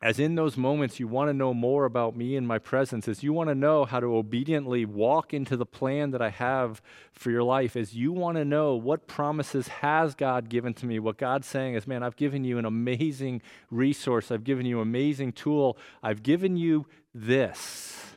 as 0.02 0.20
in 0.20 0.36
those 0.36 0.58
moments 0.58 1.00
you 1.00 1.08
want 1.08 1.30
to 1.30 1.34
know 1.34 1.54
more 1.54 1.86
about 1.86 2.16
me 2.16 2.36
and 2.36 2.48
my 2.48 2.60
presence, 2.60 3.08
as 3.08 3.24
you 3.24 3.34
want 3.34 3.50
to 3.50 3.56
know 3.56 3.86
how 3.86 4.00
to 4.00 4.16
obediently 4.16 4.86
walk 4.86 5.34
into 5.34 5.56
the 5.58 5.66
plan 5.66 6.12
that 6.12 6.22
I 6.22 6.30
have 6.30 6.82
for 7.14 7.32
your 7.32 7.44
life, 7.44 7.76
as 7.76 7.96
you 7.96 8.12
want 8.12 8.38
to 8.38 8.46
know 8.46 8.76
what 8.76 9.08
promises 9.08 9.68
has 9.68 10.14
God 10.14 10.50
given 10.50 10.74
to 10.76 10.86
me, 10.86 11.00
what 11.00 11.18
God's 11.18 11.48
saying 11.48 11.76
is, 11.76 11.88
man, 11.88 12.04
I've 12.04 12.18
given 12.18 12.44
you 12.44 12.58
an 12.58 12.66
amazing 12.66 13.42
resource, 13.72 14.32
I've 14.32 14.44
given 14.44 14.66
you 14.66 14.78
an 14.82 14.88
amazing 14.88 15.32
tool, 15.32 15.78
I've 16.04 16.24
given 16.24 16.58
you 16.58 16.86
this. 17.14 18.15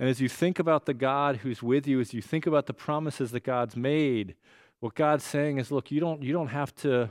And 0.00 0.08
as 0.08 0.18
you 0.18 0.30
think 0.30 0.58
about 0.58 0.86
the 0.86 0.94
God 0.94 1.36
who's 1.36 1.62
with 1.62 1.86
you, 1.86 2.00
as 2.00 2.14
you 2.14 2.22
think 2.22 2.46
about 2.46 2.64
the 2.64 2.72
promises 2.72 3.32
that 3.32 3.44
God's 3.44 3.76
made, 3.76 4.34
what 4.80 4.94
God's 4.94 5.24
saying 5.24 5.58
is 5.58 5.70
look, 5.70 5.90
you 5.90 6.00
don't, 6.00 6.22
you 6.22 6.32
don't 6.32 6.48
have 6.48 6.74
to 6.76 7.10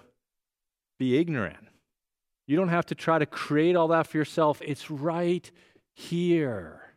be 0.97 1.15
ignorant. 1.15 1.67
You 2.47 2.58
don't 2.58 2.69
have 2.69 2.88
to 2.88 2.95
try 2.95 3.19
to 3.19 3.28
create 3.28 3.75
all 3.75 3.89
that 3.89 4.08
for 4.08 4.17
yourself. 4.17 4.60
It's 4.65 4.89
right 4.89 5.49
here. 5.93 6.95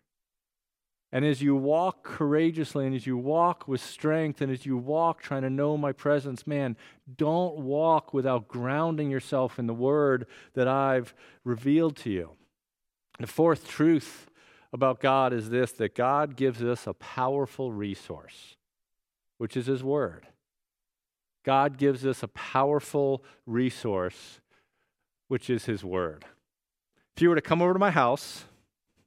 And 1.12 1.26
as 1.26 1.42
you 1.42 1.54
walk 1.54 2.04
courageously 2.04 2.86
and 2.86 2.94
as 2.94 3.06
you 3.06 3.18
walk 3.18 3.68
with 3.68 3.82
strength 3.82 4.40
and 4.40 4.50
as 4.50 4.64
you 4.64 4.78
walk 4.78 5.20
trying 5.20 5.42
to 5.42 5.50
know 5.50 5.76
my 5.76 5.92
presence, 5.92 6.46
man, 6.46 6.74
don't 7.18 7.58
walk 7.58 8.14
without 8.14 8.48
grounding 8.48 9.10
yourself 9.10 9.58
in 9.58 9.66
the 9.66 9.74
word 9.74 10.26
that 10.54 10.66
I've 10.66 11.12
revealed 11.44 11.96
to 11.96 12.10
you. 12.10 12.30
The 13.20 13.26
fourth 13.26 13.68
truth 13.68 14.30
about 14.72 15.00
God 15.00 15.32
is 15.32 15.50
this 15.50 15.72
that 15.72 15.94
God 15.94 16.36
gives 16.36 16.62
us 16.62 16.86
a 16.86 16.94
powerful 16.94 17.72
resource, 17.72 18.56
which 19.38 19.56
is 19.56 19.66
His 19.66 19.82
Word. 19.84 20.26
God 21.44 21.76
gives 21.76 22.06
us 22.06 22.22
a 22.22 22.28
powerful 22.28 23.24
resource, 23.46 24.40
which 25.28 25.50
is 25.50 25.66
His 25.66 25.84
Word. 25.84 26.24
If 27.16 27.22
you 27.22 27.28
were 27.28 27.34
to 27.34 27.42
come 27.42 27.60
over 27.60 27.72
to 27.72 27.78
my 27.78 27.90
house, 27.90 28.44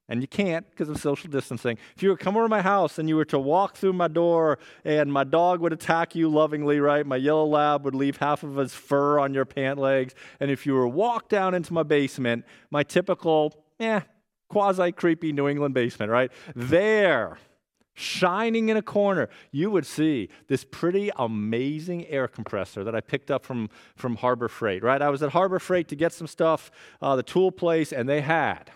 and 0.08 0.22
you 0.22 0.28
can't 0.28 0.70
because 0.70 0.88
of 0.90 1.00
social 1.00 1.30
distancing. 1.30 1.78
If 1.96 2.04
you 2.04 2.10
were 2.10 2.18
to 2.18 2.24
come 2.24 2.36
over 2.36 2.46
to 2.46 2.50
my 2.50 2.62
house 2.62 3.00
and 3.00 3.10
you 3.10 3.16
were 3.16 3.26
to 3.26 3.40
walk 3.40 3.76
through 3.76 3.94
my 3.94 4.08
door 4.08 4.60
and 4.84 5.12
my 5.12 5.24
dog 5.24 5.62
would 5.62 5.74
attack 5.74 6.16
you 6.16 6.30
lovingly, 6.30 6.80
right? 6.80 7.06
My 7.06 7.16
yellow 7.16 7.46
lab 7.46 7.84
would 7.86 7.96
leave 7.96 8.18
half 8.18 8.44
of 8.44 8.56
his 8.56 8.74
fur 8.74 9.18
on 9.20 9.34
your 9.34 9.46
pant 9.46 9.80
legs. 9.80 10.14
And 10.40 10.52
if 10.52 10.66
you 10.66 10.76
were 10.76 10.84
to 10.84 10.90
walk 10.90 11.28
down 11.28 11.56
into 11.56 11.74
my 11.74 11.82
basement, 11.82 12.46
my 12.70 12.84
typical, 12.84 13.64
eh, 13.80 14.02
quasi 14.50 14.92
creepy 14.92 15.32
New 15.32 15.48
England 15.48 15.74
basement, 15.74 16.12
right? 16.12 16.32
There, 16.56 17.38
shining 17.94 18.70
in 18.70 18.78
a 18.78 18.82
corner, 18.82 19.30
you 19.52 19.72
would 19.72 19.86
see 19.86 20.30
this 20.48 20.64
pretty 20.64 21.12
amazing 21.16 22.06
air 22.08 22.28
compressor 22.28 22.84
that 22.84 22.96
I 22.96 23.02
picked 23.02 23.32
up 23.32 23.46
from, 23.46 23.70
from 23.96 24.18
Harbor 24.18 24.48
Freight, 24.48 24.84
right? 24.84 25.02
I 25.02 25.10
was 25.10 25.24
at 25.24 25.32
Harbor 25.32 25.60
Freight 25.60 25.88
to 25.90 25.96
get 25.96 26.14
some 26.14 26.28
stuff, 26.28 26.72
uh, 27.02 27.16
the 27.16 27.24
tool 27.24 27.52
place, 27.52 27.92
and 27.92 28.08
they 28.08 28.22
had 28.22 28.72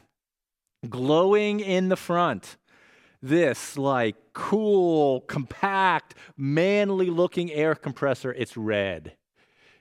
glowing 0.88 1.60
in 1.60 1.90
the 1.90 1.98
front 1.98 2.58
this 3.22 3.78
like 3.78 4.16
cool, 4.34 5.22
compact, 5.22 6.16
manly 6.38 7.10
looking 7.10 7.52
air 7.52 7.76
compressor. 7.76 8.34
It's 8.34 8.56
red. 8.56 9.18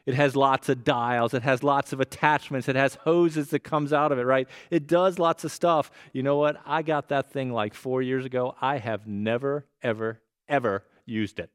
It 0.08 0.14
has 0.14 0.34
lots 0.34 0.70
of 0.70 0.84
dials, 0.84 1.34
it 1.34 1.42
has 1.42 1.62
lots 1.62 1.92
of 1.92 2.00
attachments, 2.00 2.66
it 2.66 2.76
has 2.76 2.94
hoses 2.94 3.50
that 3.50 3.58
comes 3.58 3.92
out 3.92 4.10
of 4.10 4.18
it, 4.18 4.22
right? 4.22 4.48
It 4.70 4.86
does 4.86 5.18
lots 5.18 5.44
of 5.44 5.52
stuff. 5.52 5.90
You 6.14 6.22
know 6.22 6.38
what? 6.38 6.56
I 6.64 6.80
got 6.80 7.08
that 7.08 7.30
thing 7.30 7.52
like 7.52 7.74
4 7.74 8.00
years 8.00 8.24
ago. 8.24 8.54
I 8.58 8.78
have 8.78 9.06
never 9.06 9.66
ever 9.82 10.22
ever 10.48 10.84
used 11.04 11.38
it. 11.38 11.50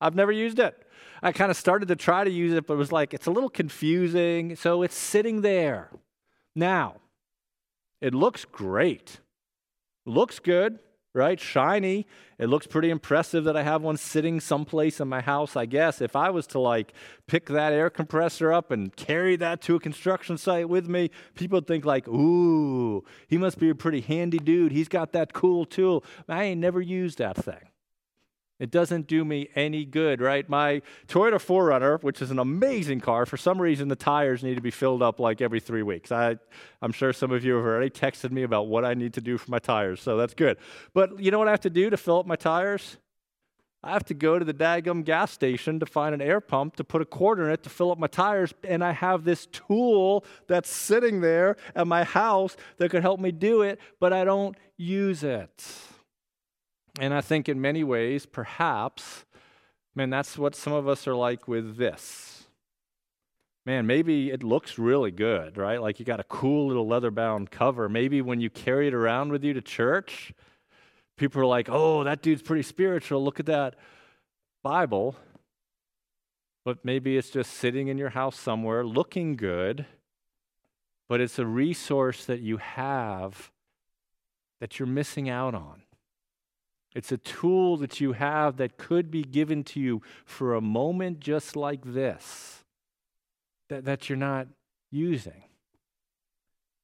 I've 0.00 0.16
never 0.16 0.32
used 0.32 0.58
it. 0.58 0.74
I 1.22 1.30
kind 1.30 1.52
of 1.52 1.56
started 1.56 1.86
to 1.88 1.96
try 1.96 2.24
to 2.24 2.30
use 2.30 2.54
it, 2.54 2.66
but 2.66 2.74
it 2.74 2.78
was 2.78 2.90
like, 2.90 3.14
it's 3.14 3.28
a 3.28 3.30
little 3.30 3.48
confusing. 3.48 4.56
So 4.56 4.82
it's 4.82 4.96
sitting 4.96 5.42
there. 5.42 5.88
Now, 6.56 6.96
it 8.00 8.14
looks 8.14 8.44
great. 8.44 9.20
Looks 10.04 10.40
good, 10.40 10.80
right? 11.14 11.38
Shiny. 11.38 12.06
It 12.38 12.46
looks 12.46 12.66
pretty 12.66 12.90
impressive 12.90 13.44
that 13.44 13.56
I 13.56 13.62
have 13.62 13.82
one 13.82 13.96
sitting 13.96 14.40
someplace 14.40 15.00
in 15.00 15.08
my 15.08 15.20
house, 15.20 15.56
I 15.56 15.66
guess. 15.66 16.00
If 16.00 16.16
I 16.16 16.30
was 16.30 16.46
to 16.48 16.58
like 16.58 16.92
pick 17.26 17.46
that 17.46 17.72
air 17.72 17.90
compressor 17.90 18.52
up 18.52 18.70
and 18.70 18.94
carry 18.96 19.36
that 19.36 19.60
to 19.62 19.76
a 19.76 19.80
construction 19.80 20.38
site 20.38 20.68
with 20.68 20.88
me, 20.88 21.10
people 21.34 21.56
would 21.56 21.66
think 21.66 21.84
like, 21.84 22.08
ooh, 22.08 23.04
he 23.28 23.38
must 23.38 23.58
be 23.58 23.70
a 23.70 23.74
pretty 23.74 24.00
handy 24.00 24.38
dude. 24.38 24.72
He's 24.72 24.88
got 24.88 25.12
that 25.12 25.32
cool 25.32 25.64
tool. 25.64 26.04
I 26.28 26.44
ain't 26.44 26.60
never 26.60 26.80
used 26.80 27.18
that 27.18 27.36
thing. 27.36 27.71
It 28.62 28.70
doesn't 28.70 29.08
do 29.08 29.24
me 29.24 29.48
any 29.56 29.84
good, 29.84 30.20
right? 30.20 30.48
My 30.48 30.82
Toyota 31.08 31.34
4Runner, 31.34 32.00
which 32.00 32.22
is 32.22 32.30
an 32.30 32.38
amazing 32.38 33.00
car, 33.00 33.26
for 33.26 33.36
some 33.36 33.60
reason 33.60 33.88
the 33.88 33.96
tires 33.96 34.44
need 34.44 34.54
to 34.54 34.60
be 34.60 34.70
filled 34.70 35.02
up 35.02 35.18
like 35.18 35.40
every 35.40 35.58
three 35.58 35.82
weeks. 35.82 36.12
I, 36.12 36.36
I'm 36.80 36.92
sure 36.92 37.12
some 37.12 37.32
of 37.32 37.44
you 37.44 37.56
have 37.56 37.64
already 37.64 37.90
texted 37.90 38.30
me 38.30 38.44
about 38.44 38.68
what 38.68 38.84
I 38.84 38.94
need 38.94 39.14
to 39.14 39.20
do 39.20 39.36
for 39.36 39.50
my 39.50 39.58
tires, 39.58 40.00
so 40.00 40.16
that's 40.16 40.32
good. 40.32 40.58
But 40.94 41.18
you 41.18 41.32
know 41.32 41.40
what 41.40 41.48
I 41.48 41.50
have 41.50 41.62
to 41.62 41.70
do 41.70 41.90
to 41.90 41.96
fill 41.96 42.20
up 42.20 42.26
my 42.26 42.36
tires? 42.36 42.98
I 43.82 43.90
have 43.94 44.04
to 44.04 44.14
go 44.14 44.38
to 44.38 44.44
the 44.44 44.54
Dagum 44.54 45.04
gas 45.04 45.32
station 45.32 45.80
to 45.80 45.86
find 45.86 46.14
an 46.14 46.20
air 46.20 46.40
pump 46.40 46.76
to 46.76 46.84
put 46.84 47.02
a 47.02 47.04
quarter 47.04 47.46
in 47.46 47.50
it 47.50 47.64
to 47.64 47.68
fill 47.68 47.90
up 47.90 47.98
my 47.98 48.06
tires. 48.06 48.54
And 48.62 48.84
I 48.84 48.92
have 48.92 49.24
this 49.24 49.46
tool 49.46 50.24
that's 50.46 50.70
sitting 50.70 51.20
there 51.20 51.56
at 51.74 51.88
my 51.88 52.04
house 52.04 52.56
that 52.76 52.92
could 52.92 53.02
help 53.02 53.18
me 53.18 53.32
do 53.32 53.62
it, 53.62 53.80
but 53.98 54.12
I 54.12 54.22
don't 54.22 54.56
use 54.76 55.24
it. 55.24 55.64
And 56.98 57.14
I 57.14 57.20
think 57.20 57.48
in 57.48 57.60
many 57.60 57.82
ways, 57.84 58.26
perhaps, 58.26 59.24
man, 59.94 60.10
that's 60.10 60.36
what 60.36 60.54
some 60.54 60.72
of 60.72 60.86
us 60.86 61.06
are 61.06 61.14
like 61.14 61.48
with 61.48 61.76
this. 61.76 62.44
Man, 63.64 63.86
maybe 63.86 64.30
it 64.30 64.42
looks 64.42 64.78
really 64.78 65.12
good, 65.12 65.56
right? 65.56 65.80
Like 65.80 66.00
you 66.00 66.04
got 66.04 66.20
a 66.20 66.24
cool 66.24 66.66
little 66.66 66.86
leather 66.86 67.10
bound 67.10 67.50
cover. 67.50 67.88
Maybe 67.88 68.20
when 68.20 68.40
you 68.40 68.50
carry 68.50 68.88
it 68.88 68.94
around 68.94 69.30
with 69.30 69.44
you 69.44 69.54
to 69.54 69.62
church, 69.62 70.32
people 71.16 71.40
are 71.40 71.46
like, 71.46 71.68
oh, 71.70 72.02
that 72.04 72.22
dude's 72.22 72.42
pretty 72.42 72.64
spiritual. 72.64 73.22
Look 73.22 73.38
at 73.38 73.46
that 73.46 73.76
Bible. 74.62 75.16
But 76.64 76.84
maybe 76.84 77.16
it's 77.16 77.30
just 77.30 77.52
sitting 77.52 77.88
in 77.88 77.98
your 77.98 78.10
house 78.10 78.38
somewhere 78.38 78.84
looking 78.84 79.36
good, 79.36 79.86
but 81.08 81.20
it's 81.20 81.38
a 81.38 81.46
resource 81.46 82.24
that 82.26 82.40
you 82.40 82.58
have 82.58 83.50
that 84.60 84.78
you're 84.78 84.86
missing 84.86 85.28
out 85.28 85.54
on. 85.54 85.82
It's 86.94 87.12
a 87.12 87.16
tool 87.16 87.76
that 87.78 88.00
you 88.00 88.12
have 88.12 88.56
that 88.58 88.76
could 88.76 89.10
be 89.10 89.22
given 89.22 89.64
to 89.64 89.80
you 89.80 90.02
for 90.24 90.54
a 90.54 90.60
moment 90.60 91.20
just 91.20 91.56
like 91.56 91.82
this 91.84 92.64
that, 93.68 93.84
that 93.84 94.08
you're 94.08 94.18
not 94.18 94.48
using. 94.90 95.44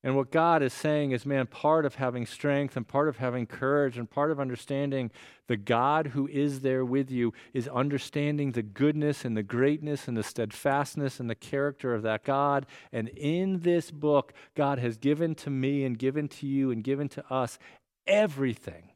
And 0.05 0.17
what 0.17 0.31
God 0.31 0.63
is 0.63 0.73
saying 0.73 1.11
is, 1.11 1.27
man, 1.27 1.47
part 1.47 1.85
of 1.85 1.97
having 1.97 2.25
strength 2.25 2.77
and 2.77 2.87
part 2.87 3.09
of 3.09 3.17
having 3.17 3.47
courage 3.47 3.99
and 3.99 4.09
part 4.09 4.31
of 4.31 4.39
understanding 4.39 5.11
the 5.49 5.57
God 5.57 6.09
who 6.09 6.29
is 6.29 6.61
there 6.61 6.85
with 6.85 7.11
you 7.11 7.35
is 7.53 7.67
understanding 7.67 8.53
the 8.53 8.63
goodness 8.63 9.25
and 9.25 9.37
the 9.37 9.43
greatness 9.43 10.07
and 10.07 10.17
the 10.17 10.23
steadfastness 10.23 11.19
and 11.19 11.29
the 11.29 11.35
character 11.35 11.95
of 11.95 12.03
that 12.03 12.23
God. 12.23 12.65
And 12.93 13.09
in 13.09 13.61
this 13.61 13.91
book, 13.91 14.33
God 14.55 14.79
has 14.79 14.97
given 14.97 15.35
to 15.37 15.51
me 15.51 15.85
and 15.85 15.99
given 15.99 16.29
to 16.29 16.47
you 16.47 16.71
and 16.71 16.85
given 16.85 17.09
to 17.11 17.25
us 17.33 17.59
everything 18.07 18.93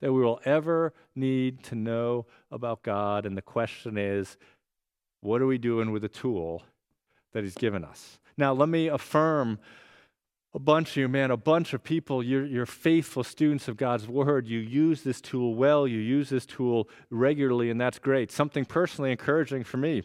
that 0.00 0.12
we 0.12 0.22
will 0.22 0.40
ever 0.44 0.92
need 1.14 1.62
to 1.64 1.74
know 1.74 2.26
about 2.50 2.82
God. 2.82 3.26
And 3.26 3.36
the 3.36 3.42
question 3.42 3.96
is, 3.96 4.36
what 5.20 5.40
are 5.40 5.46
we 5.46 5.58
doing 5.58 5.90
with 5.90 6.02
the 6.02 6.08
tool 6.08 6.62
that 7.32 7.44
He's 7.44 7.54
given 7.54 7.84
us? 7.84 8.18
Now, 8.36 8.52
let 8.52 8.68
me 8.68 8.88
affirm 8.88 9.58
a 10.54 10.58
bunch 10.58 10.90
of 10.90 10.96
you, 10.96 11.08
man, 11.08 11.30
a 11.30 11.36
bunch 11.36 11.74
of 11.74 11.84
people, 11.84 12.22
you're, 12.22 12.46
you're 12.46 12.64
faithful 12.66 13.22
students 13.22 13.68
of 13.68 13.76
God's 13.76 14.08
Word. 14.08 14.48
You 14.48 14.58
use 14.58 15.02
this 15.02 15.20
tool 15.20 15.54
well, 15.54 15.86
you 15.86 15.98
use 15.98 16.30
this 16.30 16.46
tool 16.46 16.88
regularly, 17.10 17.70
and 17.70 17.80
that's 17.80 17.98
great. 17.98 18.32
Something 18.32 18.64
personally 18.64 19.10
encouraging 19.10 19.64
for 19.64 19.76
me 19.76 20.02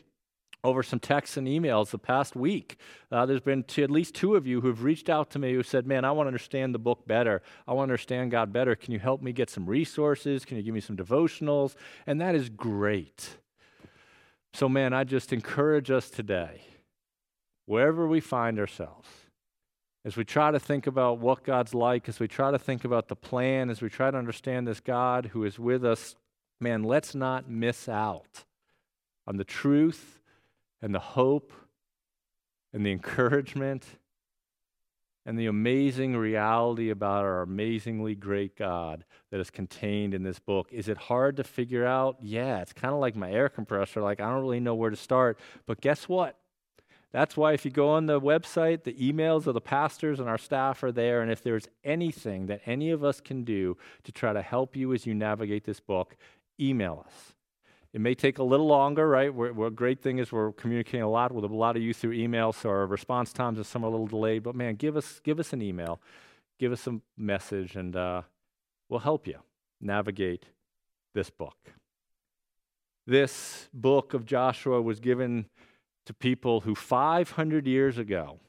over 0.63 0.83
some 0.83 0.99
texts 0.99 1.37
and 1.37 1.47
emails 1.47 1.89
the 1.89 1.97
past 1.97 2.35
week. 2.35 2.77
Uh, 3.11 3.25
there's 3.25 3.41
been 3.41 3.65
at 3.77 3.91
least 3.91 4.13
two 4.13 4.35
of 4.35 4.45
you 4.45 4.61
who've 4.61 4.83
reached 4.83 5.09
out 5.09 5.29
to 5.31 5.39
me 5.39 5.53
who 5.53 5.63
said, 5.63 5.87
Man, 5.87 6.05
I 6.05 6.11
want 6.11 6.25
to 6.25 6.29
understand 6.29 6.75
the 6.75 6.79
book 6.79 7.07
better. 7.07 7.41
I 7.67 7.73
want 7.73 7.89
to 7.89 7.93
understand 7.93 8.31
God 8.31 8.53
better. 8.53 8.75
Can 8.75 8.93
you 8.93 8.99
help 8.99 9.21
me 9.21 9.31
get 9.31 9.49
some 9.49 9.65
resources? 9.65 10.45
Can 10.45 10.57
you 10.57 10.63
give 10.63 10.73
me 10.73 10.81
some 10.81 10.97
devotionals? 10.97 11.75
And 12.05 12.21
that 12.21 12.35
is 12.35 12.49
great. 12.49 13.37
So, 14.53 14.67
man, 14.67 14.93
I 14.93 15.03
just 15.03 15.31
encourage 15.31 15.89
us 15.89 16.09
today, 16.09 16.61
wherever 17.65 18.05
we 18.05 18.19
find 18.19 18.59
ourselves, 18.59 19.07
as 20.03 20.17
we 20.17 20.25
try 20.25 20.51
to 20.51 20.59
think 20.59 20.87
about 20.87 21.19
what 21.19 21.43
God's 21.43 21.73
like, 21.73 22.09
as 22.09 22.19
we 22.19 22.27
try 22.27 22.51
to 22.51 22.59
think 22.59 22.83
about 22.83 23.07
the 23.07 23.15
plan, 23.15 23.69
as 23.69 23.81
we 23.81 23.89
try 23.89 24.11
to 24.11 24.17
understand 24.17 24.67
this 24.67 24.79
God 24.79 25.27
who 25.27 25.43
is 25.45 25.57
with 25.57 25.85
us, 25.85 26.15
man, 26.59 26.83
let's 26.83 27.15
not 27.15 27.49
miss 27.49 27.87
out 27.87 28.43
on 29.27 29.37
the 29.37 29.43
truth 29.43 30.20
and 30.81 30.93
the 30.93 30.99
hope 30.99 31.53
and 32.73 32.85
the 32.85 32.91
encouragement 32.91 33.85
and 35.25 35.37
the 35.37 35.45
amazing 35.45 36.17
reality 36.17 36.89
about 36.89 37.23
our 37.23 37.41
amazingly 37.41 38.15
great 38.15 38.55
God 38.55 39.05
that 39.29 39.39
is 39.39 39.51
contained 39.51 40.13
in 40.13 40.23
this 40.23 40.39
book. 40.39 40.69
Is 40.71 40.87
it 40.87 40.97
hard 40.97 41.37
to 41.37 41.43
figure 41.43 41.85
out? 41.85 42.17
Yeah, 42.21 42.61
it's 42.61 42.73
kind 42.73 42.93
of 42.93 42.99
like 42.99 43.15
my 43.15 43.31
air 43.31 43.47
compressor. 43.47 44.01
Like, 44.01 44.19
I 44.19 44.29
don't 44.29 44.41
really 44.41 44.59
know 44.59 44.73
where 44.73 44.89
to 44.89 44.95
start. 44.95 45.37
But 45.67 45.79
guess 45.79 46.09
what? 46.09 46.37
That's 47.11 47.35
why 47.35 47.53
if 47.53 47.65
you 47.65 47.71
go 47.71 47.89
on 47.89 48.05
the 48.05 48.21
website, 48.21 48.83
the 48.83 48.93
emails 48.93 49.45
of 49.45 49.53
the 49.53 49.61
pastors 49.61 50.19
and 50.19 50.29
our 50.29 50.37
staff 50.37 50.81
are 50.81 50.93
there. 50.93 51.21
And 51.21 51.29
if 51.29 51.43
there's 51.43 51.67
anything 51.83 52.47
that 52.47 52.61
any 52.65 52.89
of 52.89 53.03
us 53.03 53.19
can 53.19 53.43
do 53.43 53.77
to 54.03 54.11
try 54.11 54.33
to 54.33 54.41
help 54.41 54.75
you 54.75 54.93
as 54.93 55.05
you 55.05 55.13
navigate 55.13 55.65
this 55.65 55.81
book, 55.81 56.15
email 56.59 57.05
us. 57.05 57.33
It 57.93 57.99
may 57.99 58.15
take 58.15 58.37
a 58.37 58.43
little 58.43 58.67
longer, 58.67 59.07
right? 59.07 59.33
We're, 59.33 59.51
we're, 59.51 59.69
great 59.69 60.01
thing 60.01 60.19
is 60.19 60.31
we're 60.31 60.53
communicating 60.53 61.01
a 61.01 61.09
lot 61.09 61.33
with 61.33 61.43
a 61.43 61.47
lot 61.47 61.75
of 61.75 61.81
you 61.81 61.93
through 61.93 62.13
email, 62.13 62.53
so 62.53 62.69
our 62.69 62.85
response 62.85 63.33
times 63.33 63.59
are 63.59 63.65
some 63.65 63.83
are 63.83 63.87
a 63.87 63.89
little 63.89 64.07
delayed. 64.07 64.43
But 64.43 64.55
man, 64.55 64.75
give 64.75 64.95
us 64.95 65.19
give 65.23 65.39
us 65.39 65.51
an 65.51 65.61
email, 65.61 65.99
give 66.57 66.71
us 66.71 66.87
a 66.87 67.01
message, 67.17 67.75
and 67.75 67.95
uh, 67.95 68.21
we'll 68.87 69.01
help 69.01 69.27
you 69.27 69.39
navigate 69.81 70.45
this 71.13 71.29
book. 71.29 71.73
This 73.05 73.67
book 73.73 74.13
of 74.13 74.25
Joshua 74.25 74.81
was 74.81 75.01
given 75.01 75.47
to 76.05 76.13
people 76.13 76.61
who 76.61 76.75
500 76.75 77.67
years 77.67 77.97
ago 77.97 78.39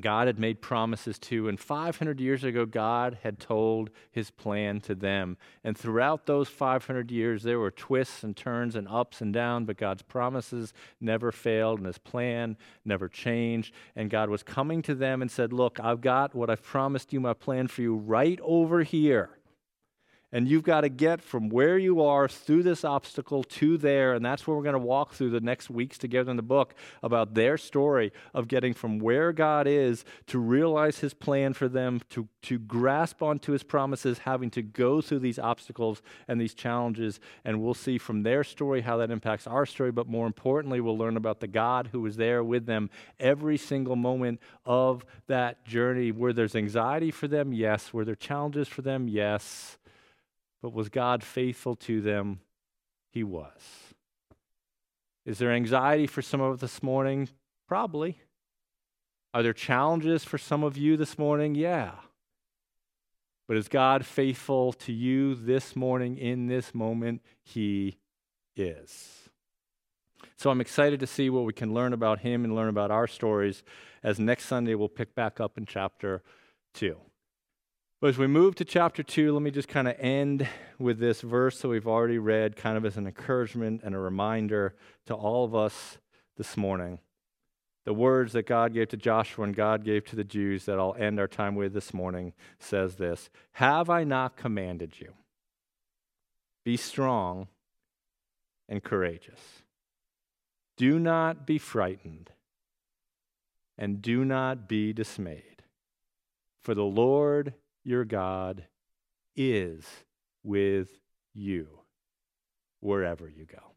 God 0.00 0.28
had 0.28 0.38
made 0.38 0.60
promises 0.60 1.18
to, 1.20 1.48
and 1.48 1.58
500 1.58 2.20
years 2.20 2.44
ago, 2.44 2.64
God 2.66 3.18
had 3.22 3.40
told 3.40 3.90
his 4.10 4.30
plan 4.30 4.80
to 4.82 4.94
them. 4.94 5.36
And 5.64 5.76
throughout 5.76 6.26
those 6.26 6.48
500 6.48 7.10
years, 7.10 7.42
there 7.42 7.58
were 7.58 7.72
twists 7.72 8.22
and 8.22 8.36
turns 8.36 8.76
and 8.76 8.86
ups 8.88 9.20
and 9.20 9.32
downs, 9.32 9.66
but 9.66 9.76
God's 9.76 10.02
promises 10.02 10.72
never 11.00 11.32
failed, 11.32 11.78
and 11.78 11.86
his 11.86 11.98
plan 11.98 12.56
never 12.84 13.08
changed. 13.08 13.74
And 13.96 14.08
God 14.08 14.30
was 14.30 14.42
coming 14.42 14.82
to 14.82 14.94
them 14.94 15.20
and 15.20 15.30
said, 15.30 15.52
Look, 15.52 15.80
I've 15.80 16.00
got 16.00 16.34
what 16.34 16.50
I've 16.50 16.62
promised 16.62 17.12
you, 17.12 17.20
my 17.20 17.34
plan 17.34 17.66
for 17.66 17.82
you, 17.82 17.96
right 17.96 18.38
over 18.42 18.84
here. 18.84 19.37
And 20.30 20.46
you've 20.46 20.62
got 20.62 20.82
to 20.82 20.90
get 20.90 21.22
from 21.22 21.48
where 21.48 21.78
you 21.78 22.02
are 22.02 22.28
through 22.28 22.62
this 22.62 22.84
obstacle 22.84 23.42
to 23.44 23.78
there. 23.78 24.12
And 24.12 24.22
that's 24.22 24.46
where 24.46 24.54
we're 24.54 24.62
going 24.62 24.74
to 24.74 24.78
walk 24.78 25.14
through 25.14 25.30
the 25.30 25.40
next 25.40 25.70
weeks 25.70 25.96
together 25.96 26.30
in 26.30 26.36
the 26.36 26.42
book 26.42 26.74
about 27.02 27.32
their 27.32 27.56
story 27.56 28.12
of 28.34 28.46
getting 28.46 28.74
from 28.74 28.98
where 28.98 29.32
God 29.32 29.66
is 29.66 30.04
to 30.26 30.38
realize 30.38 30.98
his 30.98 31.14
plan 31.14 31.54
for 31.54 31.66
them, 31.66 32.02
to, 32.10 32.28
to 32.42 32.58
grasp 32.58 33.22
onto 33.22 33.52
his 33.52 33.62
promises, 33.62 34.18
having 34.18 34.50
to 34.50 34.60
go 34.60 35.00
through 35.00 35.20
these 35.20 35.38
obstacles 35.38 36.02
and 36.26 36.38
these 36.38 36.52
challenges. 36.52 37.20
And 37.46 37.62
we'll 37.62 37.72
see 37.72 37.96
from 37.96 38.22
their 38.22 38.44
story 38.44 38.82
how 38.82 38.98
that 38.98 39.10
impacts 39.10 39.46
our 39.46 39.64
story. 39.64 39.92
But 39.92 40.08
more 40.08 40.26
importantly, 40.26 40.82
we'll 40.82 40.98
learn 40.98 41.16
about 41.16 41.40
the 41.40 41.48
God 41.48 41.88
who 41.92 42.02
was 42.02 42.16
there 42.16 42.44
with 42.44 42.66
them 42.66 42.90
every 43.18 43.56
single 43.56 43.96
moment 43.96 44.40
of 44.66 45.06
that 45.26 45.64
journey. 45.64 46.12
Where 46.12 46.34
there's 46.34 46.54
anxiety 46.54 47.10
for 47.10 47.28
them, 47.28 47.54
yes. 47.54 47.94
Where 47.94 48.04
there 48.04 48.12
are 48.12 48.16
challenges 48.16 48.68
for 48.68 48.82
them, 48.82 49.08
yes 49.08 49.77
but 50.62 50.72
was 50.72 50.88
God 50.88 51.22
faithful 51.22 51.76
to 51.76 52.00
them? 52.00 52.40
He 53.10 53.24
was. 53.24 53.94
Is 55.24 55.38
there 55.38 55.52
anxiety 55.52 56.06
for 56.06 56.22
some 56.22 56.40
of 56.40 56.54
us 56.54 56.60
this 56.60 56.82
morning? 56.82 57.28
Probably. 57.66 58.18
Are 59.34 59.42
there 59.42 59.52
challenges 59.52 60.24
for 60.24 60.38
some 60.38 60.64
of 60.64 60.76
you 60.76 60.96
this 60.96 61.18
morning? 61.18 61.54
Yeah. 61.54 61.92
But 63.46 63.56
is 63.56 63.68
God 63.68 64.04
faithful 64.04 64.72
to 64.74 64.92
you 64.92 65.34
this 65.34 65.74
morning 65.74 66.18
in 66.18 66.46
this 66.46 66.74
moment? 66.74 67.22
He 67.42 67.98
is. 68.56 69.30
So 70.36 70.50
I'm 70.50 70.60
excited 70.60 71.00
to 71.00 71.06
see 71.06 71.30
what 71.30 71.44
we 71.44 71.52
can 71.52 71.72
learn 71.72 71.92
about 71.92 72.20
him 72.20 72.44
and 72.44 72.54
learn 72.54 72.68
about 72.68 72.90
our 72.90 73.06
stories 73.06 73.62
as 74.02 74.18
next 74.18 74.46
Sunday 74.46 74.74
we'll 74.74 74.88
pick 74.88 75.14
back 75.14 75.40
up 75.40 75.58
in 75.58 75.66
chapter 75.66 76.22
2. 76.74 76.96
But 78.00 78.08
as 78.08 78.18
we 78.18 78.28
move 78.28 78.54
to 78.56 78.64
chapter 78.64 79.02
2, 79.02 79.32
let 79.32 79.42
me 79.42 79.50
just 79.50 79.66
kind 79.66 79.88
of 79.88 79.96
end 79.98 80.46
with 80.78 81.00
this 81.00 81.20
verse 81.20 81.60
that 81.60 81.68
we've 81.68 81.88
already 81.88 82.18
read, 82.18 82.54
kind 82.54 82.76
of 82.76 82.84
as 82.84 82.96
an 82.96 83.08
encouragement 83.08 83.80
and 83.82 83.92
a 83.92 83.98
reminder 83.98 84.76
to 85.06 85.14
all 85.14 85.44
of 85.44 85.52
us 85.52 85.98
this 86.36 86.56
morning. 86.56 87.00
The 87.84 87.92
words 87.92 88.34
that 88.34 88.46
God 88.46 88.72
gave 88.72 88.88
to 88.90 88.96
Joshua 88.96 89.46
and 89.46 89.56
God 89.56 89.84
gave 89.84 90.04
to 90.06 90.16
the 90.16 90.22
Jews 90.22 90.64
that 90.66 90.78
I'll 90.78 90.94
end 90.94 91.18
our 91.18 91.26
time 91.26 91.56
with 91.56 91.72
this 91.72 91.92
morning 91.92 92.34
says 92.60 92.96
this 92.96 93.30
Have 93.52 93.90
I 93.90 94.04
not 94.04 94.36
commanded 94.36 95.00
you? 95.00 95.14
Be 96.64 96.76
strong 96.76 97.48
and 98.68 98.84
courageous. 98.84 99.40
Do 100.76 101.00
not 101.00 101.48
be 101.48 101.58
frightened 101.58 102.30
and 103.76 104.00
do 104.00 104.24
not 104.24 104.68
be 104.68 104.92
dismayed, 104.92 105.64
for 106.62 106.74
the 106.74 106.84
Lord 106.84 107.54
your 107.88 108.04
God 108.04 108.66
is 109.34 109.86
with 110.42 110.90
you 111.34 111.68
wherever 112.80 113.28
you 113.28 113.46
go. 113.46 113.72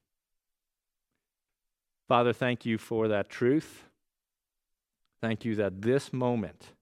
Father, 2.08 2.34
thank 2.34 2.66
you 2.66 2.78
for 2.78 3.08
that 3.08 3.30
truth. 3.30 3.86
Thank 5.22 5.46
you 5.46 5.56
that 5.56 5.82
this 5.82 6.12
moment, 6.12 6.74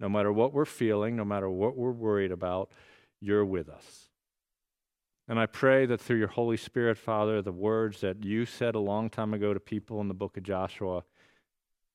no 0.00 0.08
matter 0.08 0.32
what 0.32 0.52
we're 0.52 0.64
feeling, 0.64 1.14
no 1.14 1.24
matter 1.24 1.48
what 1.48 1.76
we're 1.76 1.92
worried 1.92 2.32
about, 2.32 2.72
you're 3.20 3.44
with 3.44 3.68
us. 3.68 4.08
And 5.28 5.38
I 5.38 5.46
pray 5.46 5.86
that 5.86 6.00
through 6.00 6.18
your 6.18 6.28
Holy 6.28 6.56
Spirit, 6.56 6.98
Father, 6.98 7.40
the 7.40 7.52
words 7.52 8.00
that 8.00 8.24
you 8.24 8.46
said 8.46 8.74
a 8.74 8.80
long 8.80 9.10
time 9.10 9.32
ago 9.32 9.54
to 9.54 9.60
people 9.60 10.00
in 10.00 10.08
the 10.08 10.14
book 10.14 10.36
of 10.36 10.42
Joshua 10.42 11.04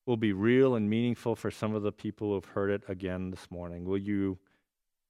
will 0.05 0.17
be 0.17 0.33
real 0.33 0.75
and 0.75 0.89
meaningful 0.89 1.35
for 1.35 1.49
some 1.49 1.73
of 1.73 1.81
the 1.81 1.91
people 1.91 2.29
who 2.29 2.35
have 2.35 2.45
heard 2.45 2.69
it 2.69 2.83
again 2.87 3.31
this 3.31 3.49
morning. 3.49 3.85
Will 3.85 3.97
you 3.97 4.37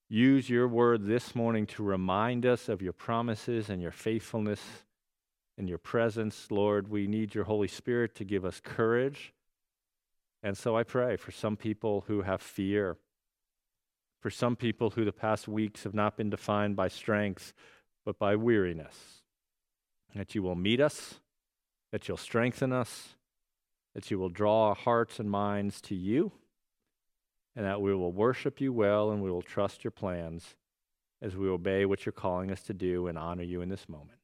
use 0.07 0.49
your 0.49 0.67
word 0.67 1.05
this 1.05 1.35
morning 1.35 1.65
to 1.65 1.83
remind 1.83 2.45
us 2.45 2.69
of 2.69 2.81
your 2.81 2.93
promises 2.93 3.69
and 3.69 3.81
your 3.81 3.91
faithfulness 3.91 4.61
and 5.57 5.67
your 5.67 5.77
presence? 5.77 6.47
Lord, 6.49 6.87
we 6.87 7.07
need 7.07 7.35
your 7.35 7.43
Holy 7.43 7.67
Spirit 7.67 8.15
to 8.15 8.23
give 8.23 8.45
us 8.45 8.61
courage. 8.63 9.33
And 10.41 10.57
so 10.57 10.77
I 10.77 10.83
pray 10.83 11.17
for 11.17 11.31
some 11.31 11.57
people 11.57 12.05
who 12.07 12.21
have 12.21 12.41
fear, 12.41 12.97
for 14.21 14.29
some 14.29 14.55
people 14.55 14.91
who 14.91 15.03
the 15.03 15.11
past 15.11 15.47
weeks 15.47 15.83
have 15.83 15.93
not 15.93 16.15
been 16.15 16.29
defined 16.29 16.75
by 16.75 16.87
strength, 16.87 17.53
but 18.05 18.17
by 18.17 18.35
weariness, 18.35 19.23
that 20.15 20.35
you 20.35 20.43
will 20.43 20.55
meet 20.55 20.79
us, 20.79 21.19
that 21.91 22.07
you'll 22.07 22.15
strengthen 22.15 22.71
us 22.71 23.15
that 23.95 24.11
you 24.11 24.19
will 24.19 24.29
draw 24.29 24.67
our 24.67 24.75
hearts 24.75 25.19
and 25.19 25.31
minds 25.31 25.81
to 25.81 25.95
you, 25.95 26.31
and 27.55 27.65
that 27.65 27.81
we 27.81 27.95
will 27.95 28.11
worship 28.11 28.61
you 28.61 28.71
well 28.71 29.09
and 29.09 29.23
we 29.23 29.31
will 29.31 29.41
trust 29.41 29.83
your 29.83 29.91
plans 29.91 30.55
as 31.21 31.35
we 31.35 31.47
obey 31.47 31.85
what 31.85 32.05
you're 32.05 32.13
calling 32.13 32.51
us 32.51 32.61
to 32.61 32.73
do 32.73 33.07
and 33.07 33.17
honor 33.17 33.43
you 33.43 33.61
in 33.61 33.69
this 33.69 33.87
moment. 33.87 34.19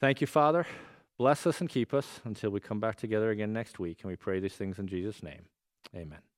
Thank 0.00 0.20
you, 0.20 0.26
Father. 0.26 0.66
Bless 1.16 1.46
us 1.46 1.60
and 1.60 1.70
keep 1.70 1.94
us 1.94 2.20
until 2.24 2.50
we 2.50 2.60
come 2.60 2.80
back 2.80 2.96
together 2.96 3.30
again 3.30 3.52
next 3.52 3.78
week. 3.78 4.00
And 4.02 4.10
we 4.10 4.16
pray 4.16 4.40
these 4.40 4.54
things 4.54 4.78
in 4.78 4.86
Jesus' 4.86 5.22
name. 5.22 5.46
Amen. 5.94 6.33